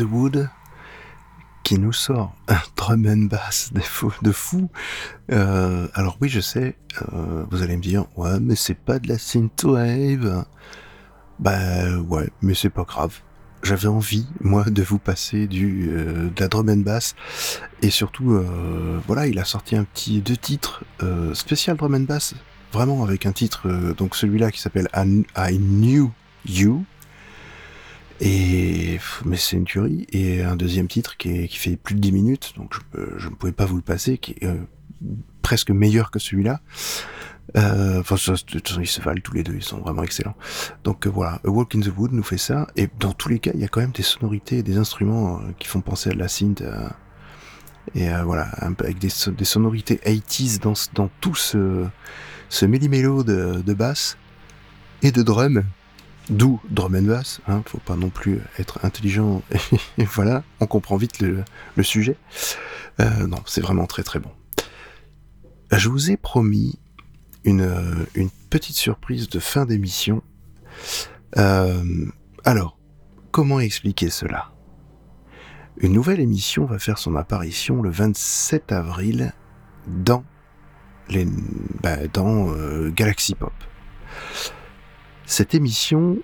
The 0.00 0.10
Wood 0.10 0.48
qui 1.62 1.78
nous 1.78 1.92
sort 1.92 2.34
un 2.48 2.58
drum 2.74 3.06
and 3.06 3.28
bass 3.28 3.72
de 3.72 3.80
fou. 3.80 4.12
De 4.22 4.32
fou. 4.32 4.70
Euh, 5.30 5.88
alors 5.94 6.16
oui, 6.20 6.28
je 6.28 6.40
sais, 6.40 6.76
euh, 7.12 7.44
vous 7.50 7.62
allez 7.62 7.76
me 7.76 7.82
dire, 7.82 8.06
ouais, 8.16 8.40
mais 8.40 8.54
c'est 8.56 8.74
pas 8.74 8.98
de 8.98 9.08
la 9.08 9.18
synthwave. 9.18 10.46
Bah 11.38 11.98
ouais, 12.08 12.30
mais 12.40 12.54
c'est 12.54 12.70
pas 12.70 12.84
grave. 12.84 13.20
J'avais 13.62 13.88
envie, 13.88 14.26
moi, 14.40 14.64
de 14.64 14.82
vous 14.82 14.98
passer 14.98 15.46
du 15.46 15.90
euh, 15.90 16.30
de 16.34 16.40
la 16.40 16.48
drum 16.48 16.70
and 16.70 16.78
bass 16.78 17.14
et 17.82 17.90
surtout, 17.90 18.42
voilà, 19.06 19.26
il 19.26 19.38
a 19.38 19.44
sorti 19.44 19.76
un 19.76 19.84
petit 19.84 20.22
deux 20.22 20.36
titres 20.36 20.82
spécial 21.34 21.76
drum 21.76 21.94
and 21.94 22.00
bass, 22.00 22.34
vraiment 22.72 23.04
avec 23.04 23.26
un 23.26 23.32
titre, 23.32 23.68
donc 23.96 24.16
celui-là 24.16 24.50
qui 24.50 24.60
s'appelle 24.60 24.88
I 24.94 25.58
Knew 25.58 26.10
You. 26.46 26.84
Et 28.20 28.98
mais 29.24 29.36
c'est 29.36 29.56
une 29.56 29.64
tuerie 29.64 30.06
et 30.12 30.42
un 30.42 30.56
deuxième 30.56 30.88
titre 30.88 31.16
qui, 31.16 31.30
est- 31.30 31.48
qui 31.48 31.56
fait 31.58 31.76
plus 31.76 31.94
de 31.94 32.00
10 32.00 32.12
minutes, 32.12 32.52
donc 32.56 32.74
je, 32.74 32.80
peux- 32.90 33.14
je 33.18 33.28
ne 33.28 33.34
pouvais 33.34 33.52
pas 33.52 33.64
vous 33.64 33.76
le 33.76 33.82
passer, 33.82 34.18
qui 34.18 34.32
est 34.32 34.44
euh, 34.44 34.56
presque 35.42 35.70
meilleur 35.70 36.10
que 36.10 36.18
celui-là. 36.18 36.60
Euh, 37.56 38.00
Enfin, 38.00 38.14
de 38.16 38.36
toute 38.42 38.68
façon, 38.68 38.80
ils 38.80 38.86
se 38.86 39.00
valent 39.00 39.20
tous 39.24 39.32
les 39.32 39.42
deux, 39.42 39.54
ils 39.54 39.62
sont 39.62 39.78
vraiment 39.78 40.02
excellents. 40.02 40.36
Donc 40.84 41.06
euh, 41.06 41.10
voilà, 41.10 41.40
A 41.44 41.48
Walk 41.48 41.74
in 41.74 41.80
the 41.80 41.90
Wood 41.96 42.12
nous 42.12 42.22
fait 42.22 42.38
ça, 42.38 42.66
et 42.76 42.88
dans 43.00 43.12
tous 43.12 43.28
les 43.30 43.38
cas, 43.38 43.50
il 43.54 43.60
y 43.60 43.64
a 43.64 43.68
quand 43.68 43.80
même 43.80 43.90
des 43.92 44.02
sonorités, 44.02 44.62
des 44.62 44.76
instruments 44.76 45.38
euh, 45.40 45.52
qui 45.58 45.66
font 45.66 45.80
penser 45.80 46.10
à 46.10 46.12
de 46.12 46.18
la 46.18 46.28
synth, 46.28 46.60
euh, 46.60 46.88
et 47.94 48.10
euh, 48.12 48.22
voilà, 48.22 48.42
avec 48.58 48.98
des, 48.98 49.08
so- 49.08 49.32
des 49.32 49.44
sonorités 49.46 49.96
80s 50.04 50.60
dans, 50.60 50.74
dans 50.94 51.10
tout 51.20 51.34
ce, 51.34 51.86
ce 52.50 52.66
méli-mélo 52.66 53.24
de, 53.24 53.62
de 53.66 53.74
basse 53.74 54.16
et 55.02 55.10
de 55.10 55.22
drum, 55.22 55.64
d'où 56.30 56.60
drum 56.70 56.94
and 56.94 57.02
bass, 57.02 57.40
hein, 57.48 57.62
faut 57.66 57.78
pas 57.78 57.96
non 57.96 58.08
plus 58.08 58.40
être 58.58 58.84
intelligent, 58.84 59.42
et 59.98 60.04
voilà, 60.04 60.42
on 60.60 60.66
comprend 60.66 60.96
vite 60.96 61.20
le, 61.20 61.44
sujet. 61.82 62.16
Euh, 63.00 63.26
non, 63.26 63.38
c'est 63.46 63.60
vraiment 63.60 63.86
très 63.86 64.02
très 64.02 64.18
bon. 64.18 64.30
Je 65.72 65.88
vous 65.88 66.10
ai 66.10 66.16
promis 66.16 66.78
une, 67.44 68.06
petite 68.48 68.76
surprise 68.76 69.28
de 69.28 69.38
fin 69.38 69.64
d'émission. 69.64 70.22
Euh, 71.38 72.06
alors, 72.44 72.78
comment 73.30 73.60
expliquer 73.60 74.10
cela? 74.10 74.50
Une 75.78 75.92
nouvelle 75.92 76.20
émission 76.20 76.66
va 76.66 76.78
faire 76.78 76.98
son 76.98 77.16
apparition 77.16 77.80
le 77.80 77.90
27 77.90 78.72
avril 78.72 79.32
dans, 79.86 80.24
les, 81.08 81.26
bah, 81.82 81.96
euh, 82.18 82.90
Galaxy 82.90 83.34
Pop. 83.34 83.52
Cette 85.30 85.54
émission 85.54 86.18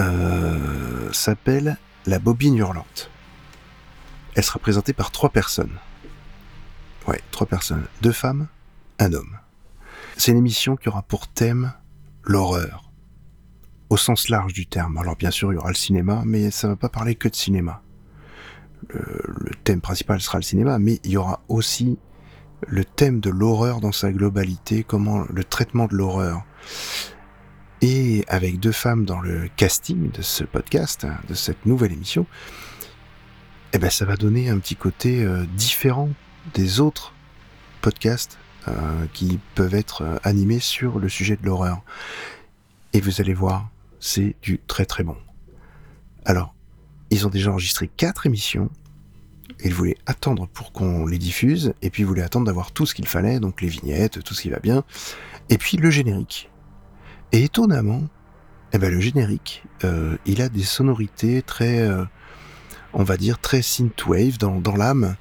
euh, 0.00 1.12
s'appelle 1.12 1.78
La 2.06 2.18
Bobine 2.18 2.56
Hurlante. 2.56 3.08
Elle 4.34 4.42
sera 4.42 4.58
présentée 4.58 4.92
par 4.92 5.12
trois 5.12 5.30
personnes. 5.30 5.78
Ouais, 7.06 7.20
trois 7.30 7.46
personnes. 7.46 7.84
Deux 8.00 8.10
femmes, 8.10 8.48
un 8.98 9.12
homme. 9.12 9.38
C'est 10.16 10.32
une 10.32 10.38
émission 10.38 10.74
qui 10.74 10.88
aura 10.88 11.02
pour 11.02 11.28
thème 11.28 11.72
l'horreur, 12.24 12.90
au 13.90 13.96
sens 13.96 14.28
large 14.28 14.52
du 14.52 14.66
terme. 14.66 14.98
Alors 14.98 15.14
bien 15.14 15.30
sûr, 15.30 15.52
il 15.52 15.54
y 15.54 15.58
aura 15.58 15.70
le 15.70 15.76
cinéma, 15.76 16.24
mais 16.26 16.50
ça 16.50 16.66
va 16.66 16.74
pas 16.74 16.88
parler 16.88 17.14
que 17.14 17.28
de 17.28 17.36
cinéma. 17.36 17.80
Le, 18.88 19.04
le 19.24 19.54
thème 19.62 19.80
principal 19.80 20.20
sera 20.20 20.38
le 20.38 20.42
cinéma, 20.42 20.80
mais 20.80 20.98
il 21.04 21.12
y 21.12 21.16
aura 21.16 21.42
aussi 21.46 21.96
le 22.66 22.84
thème 22.84 23.20
de 23.20 23.30
l'horreur 23.30 23.80
dans 23.80 23.92
sa 23.92 24.10
globalité, 24.10 24.82
comment 24.82 25.24
le 25.30 25.44
traitement 25.44 25.86
de 25.86 25.94
l'horreur. 25.94 26.42
Et 27.84 28.24
avec 28.28 28.60
deux 28.60 28.70
femmes 28.70 29.04
dans 29.04 29.20
le 29.20 29.48
casting 29.56 30.12
de 30.12 30.22
ce 30.22 30.44
podcast, 30.44 31.04
hein, 31.04 31.18
de 31.28 31.34
cette 31.34 31.66
nouvelle 31.66 31.92
émission, 31.92 32.26
eh 33.72 33.78
ben 33.78 33.90
ça 33.90 34.04
va 34.04 34.14
donner 34.14 34.50
un 34.50 34.58
petit 34.60 34.76
côté 34.76 35.24
euh, 35.24 35.44
différent 35.56 36.08
des 36.54 36.78
autres 36.78 37.12
podcasts 37.80 38.38
euh, 38.68 38.72
qui 39.12 39.40
peuvent 39.56 39.74
être 39.74 40.02
euh, 40.02 40.16
animés 40.22 40.60
sur 40.60 41.00
le 41.00 41.08
sujet 41.08 41.36
de 41.36 41.44
l'horreur. 41.44 41.82
Et 42.92 43.00
vous 43.00 43.20
allez 43.20 43.34
voir, 43.34 43.68
c'est 43.98 44.36
du 44.42 44.60
très 44.68 44.84
très 44.84 45.02
bon. 45.02 45.16
Alors, 46.24 46.54
ils 47.10 47.26
ont 47.26 47.30
déjà 47.30 47.50
enregistré 47.50 47.88
quatre 47.88 48.26
émissions. 48.26 48.70
Ils 49.64 49.74
voulaient 49.74 49.98
attendre 50.06 50.46
pour 50.46 50.70
qu'on 50.70 51.04
les 51.04 51.18
diffuse, 51.18 51.74
et 51.82 51.90
puis 51.90 52.04
ils 52.04 52.06
voulaient 52.06 52.22
attendre 52.22 52.46
d'avoir 52.46 52.70
tout 52.70 52.86
ce 52.86 52.94
qu'il 52.94 53.08
fallait, 53.08 53.40
donc 53.40 53.60
les 53.60 53.68
vignettes, 53.68 54.22
tout 54.22 54.34
ce 54.34 54.42
qui 54.42 54.50
va 54.50 54.60
bien, 54.60 54.84
et 55.48 55.58
puis 55.58 55.76
le 55.78 55.90
générique. 55.90 56.48
Et 57.32 57.44
étonnamment, 57.44 58.02
eh 58.74 58.78
ben 58.78 58.92
le 58.92 59.00
générique, 59.00 59.64
euh, 59.84 60.18
il 60.26 60.42
a 60.42 60.50
des 60.50 60.62
sonorités 60.62 61.40
très, 61.40 61.78
euh, 61.78 62.04
on 62.92 63.04
va 63.04 63.16
dire 63.16 63.38
très 63.38 63.62
synthwave 63.62 64.36
dans, 64.36 64.76
l'âme, 64.76 65.16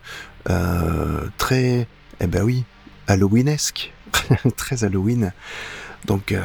euh, 0.49 1.27
très, 1.37 1.87
eh 2.19 2.27
ben 2.27 2.43
oui, 2.43 2.65
Halloweenesque, 3.07 3.93
très 4.57 4.83
Halloween. 4.83 5.31
Donc, 6.05 6.35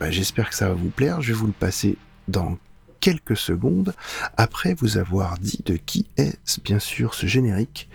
bah, 0.00 0.10
j'espère 0.10 0.48
que 0.48 0.56
ça 0.56 0.68
va 0.68 0.74
vous 0.74 0.88
plaire. 0.88 1.20
Je 1.20 1.28
vais 1.28 1.38
vous 1.38 1.46
le 1.46 1.52
passer 1.52 1.98
dans 2.28 2.56
quelques 2.98 3.36
secondes 3.36 3.94
après 4.38 4.72
vous 4.72 4.96
avoir 4.96 5.38
dit 5.38 5.60
de 5.66 5.76
qui 5.76 6.06
est 6.16 6.38
bien 6.64 6.78
sûr 6.78 7.12
ce 7.12 7.26
générique. 7.26 7.90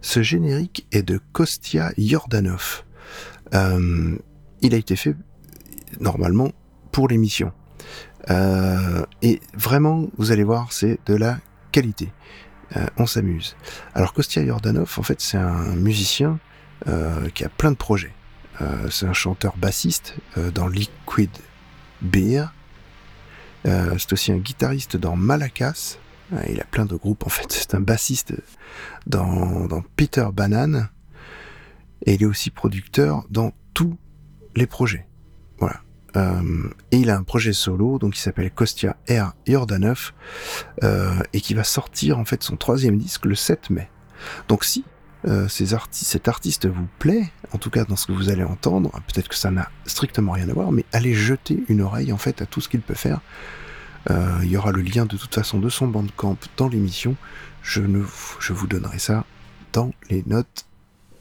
Ce 0.00 0.22
générique 0.22 0.86
est 0.92 1.02
de 1.02 1.20
Kostia 1.32 1.92
Yordanov. 1.98 2.84
Il 3.52 4.74
a 4.74 4.76
été 4.76 4.96
fait 4.96 5.14
normalement 6.00 6.50
pour 6.92 7.08
l'émission. 7.08 7.52
Euh, 8.30 9.04
et 9.22 9.40
vraiment, 9.54 10.06
vous 10.18 10.32
allez 10.32 10.44
voir, 10.44 10.72
c'est 10.72 10.98
de 11.06 11.14
la 11.14 11.38
qualité. 11.72 12.12
Euh, 12.76 12.86
on 12.96 13.06
s'amuse. 13.06 13.56
Alors 13.94 14.12
Kostia 14.12 14.42
Yordanov, 14.42 14.92
en 14.98 15.02
fait, 15.02 15.20
c'est 15.20 15.38
un 15.38 15.74
musicien 15.76 16.38
euh, 16.88 17.28
qui 17.30 17.44
a 17.44 17.48
plein 17.48 17.70
de 17.70 17.76
projets. 17.76 18.12
Euh, 18.60 18.88
c'est 18.90 19.06
un 19.06 19.12
chanteur 19.12 19.56
bassiste 19.56 20.16
euh, 20.38 20.50
dans 20.50 20.66
Liquid 20.66 21.30
Beer. 22.02 22.46
Euh, 23.66 23.96
c'est 23.98 24.12
aussi 24.12 24.32
un 24.32 24.38
guitariste 24.38 24.96
dans 24.96 25.16
Malakas. 25.16 25.98
Il 26.48 26.60
a 26.60 26.64
plein 26.64 26.86
de 26.86 26.96
groupes 26.96 27.24
en 27.26 27.28
fait. 27.28 27.52
C'est 27.52 27.74
un 27.74 27.80
bassiste 27.80 28.34
dans, 29.06 29.66
dans 29.66 29.82
Peter 29.96 30.26
Banane. 30.32 30.88
Et 32.04 32.14
il 32.14 32.22
est 32.22 32.26
aussi 32.26 32.50
producteur 32.50 33.24
dans 33.30 33.52
tous 33.74 33.96
les 34.54 34.66
projets. 34.66 35.06
Voilà. 35.58 35.80
Euh, 36.16 36.68
et 36.92 36.96
il 36.98 37.10
a 37.10 37.16
un 37.16 37.22
projet 37.22 37.52
solo, 37.52 37.98
donc 37.98 38.14
qui 38.14 38.20
s'appelle 38.20 38.50
Kostia 38.50 38.96
R. 39.10 39.34
Yordanov, 39.46 40.12
euh, 40.82 41.12
et 41.34 41.40
qui 41.40 41.52
va 41.54 41.62
sortir 41.64 42.18
en 42.18 42.24
fait 42.24 42.42
son 42.42 42.56
troisième 42.56 42.96
disque 42.96 43.26
le 43.26 43.34
7 43.34 43.68
mai. 43.70 43.90
Donc 44.48 44.64
si 44.64 44.84
euh, 45.26 45.46
ces 45.48 45.74
arti- 45.74 46.04
cet 46.04 46.28
artiste 46.28 46.66
vous 46.66 46.86
plaît, 46.98 47.30
en 47.52 47.58
tout 47.58 47.68
cas 47.70 47.84
dans 47.84 47.96
ce 47.96 48.06
que 48.06 48.12
vous 48.12 48.30
allez 48.30 48.44
entendre, 48.44 48.90
peut-être 49.12 49.28
que 49.28 49.34
ça 49.34 49.50
n'a 49.50 49.68
strictement 49.84 50.32
rien 50.32 50.48
à 50.48 50.54
voir, 50.54 50.72
mais 50.72 50.84
allez 50.92 51.12
jeter 51.14 51.64
une 51.68 51.82
oreille 51.82 52.12
en 52.12 52.16
fait 52.18 52.40
à 52.40 52.46
tout 52.46 52.60
ce 52.62 52.68
qu'il 52.70 52.80
peut 52.80 52.94
faire. 52.94 53.20
Euh, 54.08 54.38
il 54.42 54.48
y 54.48 54.56
aura 54.56 54.70
le 54.72 54.82
lien 54.82 55.04
de 55.04 55.16
toute 55.16 55.34
façon 55.34 55.58
de 55.58 55.68
son 55.68 55.88
bandcamp 55.88 56.38
dans 56.56 56.68
l'émission. 56.68 57.16
Je, 57.62 57.82
ne, 57.82 58.02
je 58.40 58.52
vous 58.52 58.68
donnerai 58.68 59.00
ça 59.00 59.24
dans 59.72 59.90
les 60.08 60.22
notes, 60.26 60.66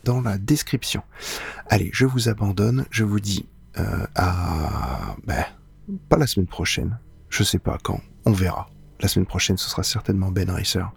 dans 0.04 0.22
la 0.22 0.38
description. 0.38 1.02
Allez, 1.68 1.90
je 1.92 2.06
vous 2.06 2.30
abandonne, 2.30 2.86
je 2.92 3.04
vous 3.04 3.20
dis 3.20 3.48
euh, 3.78 4.06
à... 4.16 5.16
Ben, 5.26 5.46
pas 6.10 6.18
la 6.18 6.28
semaine 6.28 6.48
prochaine, 6.48 6.98
je 7.30 7.44
sais 7.44 7.60
pas 7.60 7.78
quand, 7.82 8.02
on 8.26 8.32
verra. 8.32 8.70
La 9.02 9.08
semaine 9.08 9.26
prochaine, 9.26 9.58
ce 9.58 9.70
sera 9.70 9.84
certainement 9.84 10.32
Ben 10.32 10.50
Racer. 10.50 10.92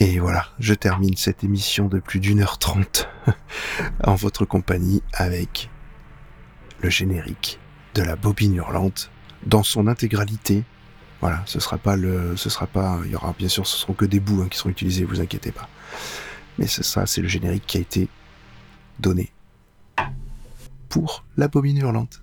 Et 0.00 0.20
voilà, 0.20 0.46
je 0.58 0.74
termine 0.74 1.16
cette 1.16 1.42
émission 1.42 1.88
de 1.88 1.98
plus 1.98 2.20
d'une 2.20 2.40
heure 2.40 2.58
trente 2.58 3.08
en 4.04 4.14
votre 4.14 4.44
compagnie 4.44 5.02
avec 5.12 5.70
le 6.80 6.90
générique 6.90 7.58
de 7.94 8.02
la 8.02 8.14
bobine 8.14 8.54
hurlante 8.54 9.10
dans 9.44 9.64
son 9.64 9.88
intégralité. 9.88 10.64
Voilà, 11.20 11.42
ce 11.46 11.58
sera 11.58 11.78
pas 11.78 11.96
le, 11.96 12.36
ce 12.36 12.48
sera 12.48 12.68
pas, 12.68 13.00
il 13.04 13.10
y 13.10 13.16
aura 13.16 13.34
bien 13.36 13.48
sûr, 13.48 13.66
ce 13.66 13.76
seront 13.76 13.94
que 13.94 14.04
des 14.04 14.20
bouts 14.20 14.42
hein, 14.42 14.48
qui 14.48 14.58
seront 14.58 14.70
utilisés, 14.70 15.04
vous 15.04 15.20
inquiétez 15.20 15.50
pas. 15.50 15.68
Mais 16.58 16.68
c'est 16.68 16.84
ça, 16.84 17.06
c'est 17.06 17.22
le 17.22 17.28
générique 17.28 17.66
qui 17.66 17.78
a 17.78 17.80
été 17.80 18.08
donné 19.00 19.32
pour 20.88 21.24
la 21.36 21.48
bobine 21.48 21.78
hurlante. 21.78 22.22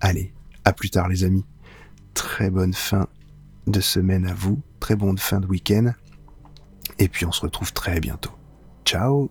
Allez, 0.00 0.32
à 0.64 0.72
plus 0.72 0.90
tard 0.90 1.08
les 1.08 1.24
amis. 1.24 1.44
Très 2.14 2.50
bonne 2.50 2.74
fin 2.74 3.06
de 3.66 3.80
semaine 3.80 4.26
à 4.26 4.34
vous, 4.34 4.60
très 4.80 4.96
bonne 4.96 5.18
fin 5.18 5.40
de 5.40 5.46
week-end. 5.46 5.92
Et 6.98 7.08
puis 7.08 7.24
on 7.26 7.32
se 7.32 7.42
retrouve 7.42 7.72
très 7.72 8.00
bientôt. 8.00 8.32
Ciao 8.84 9.30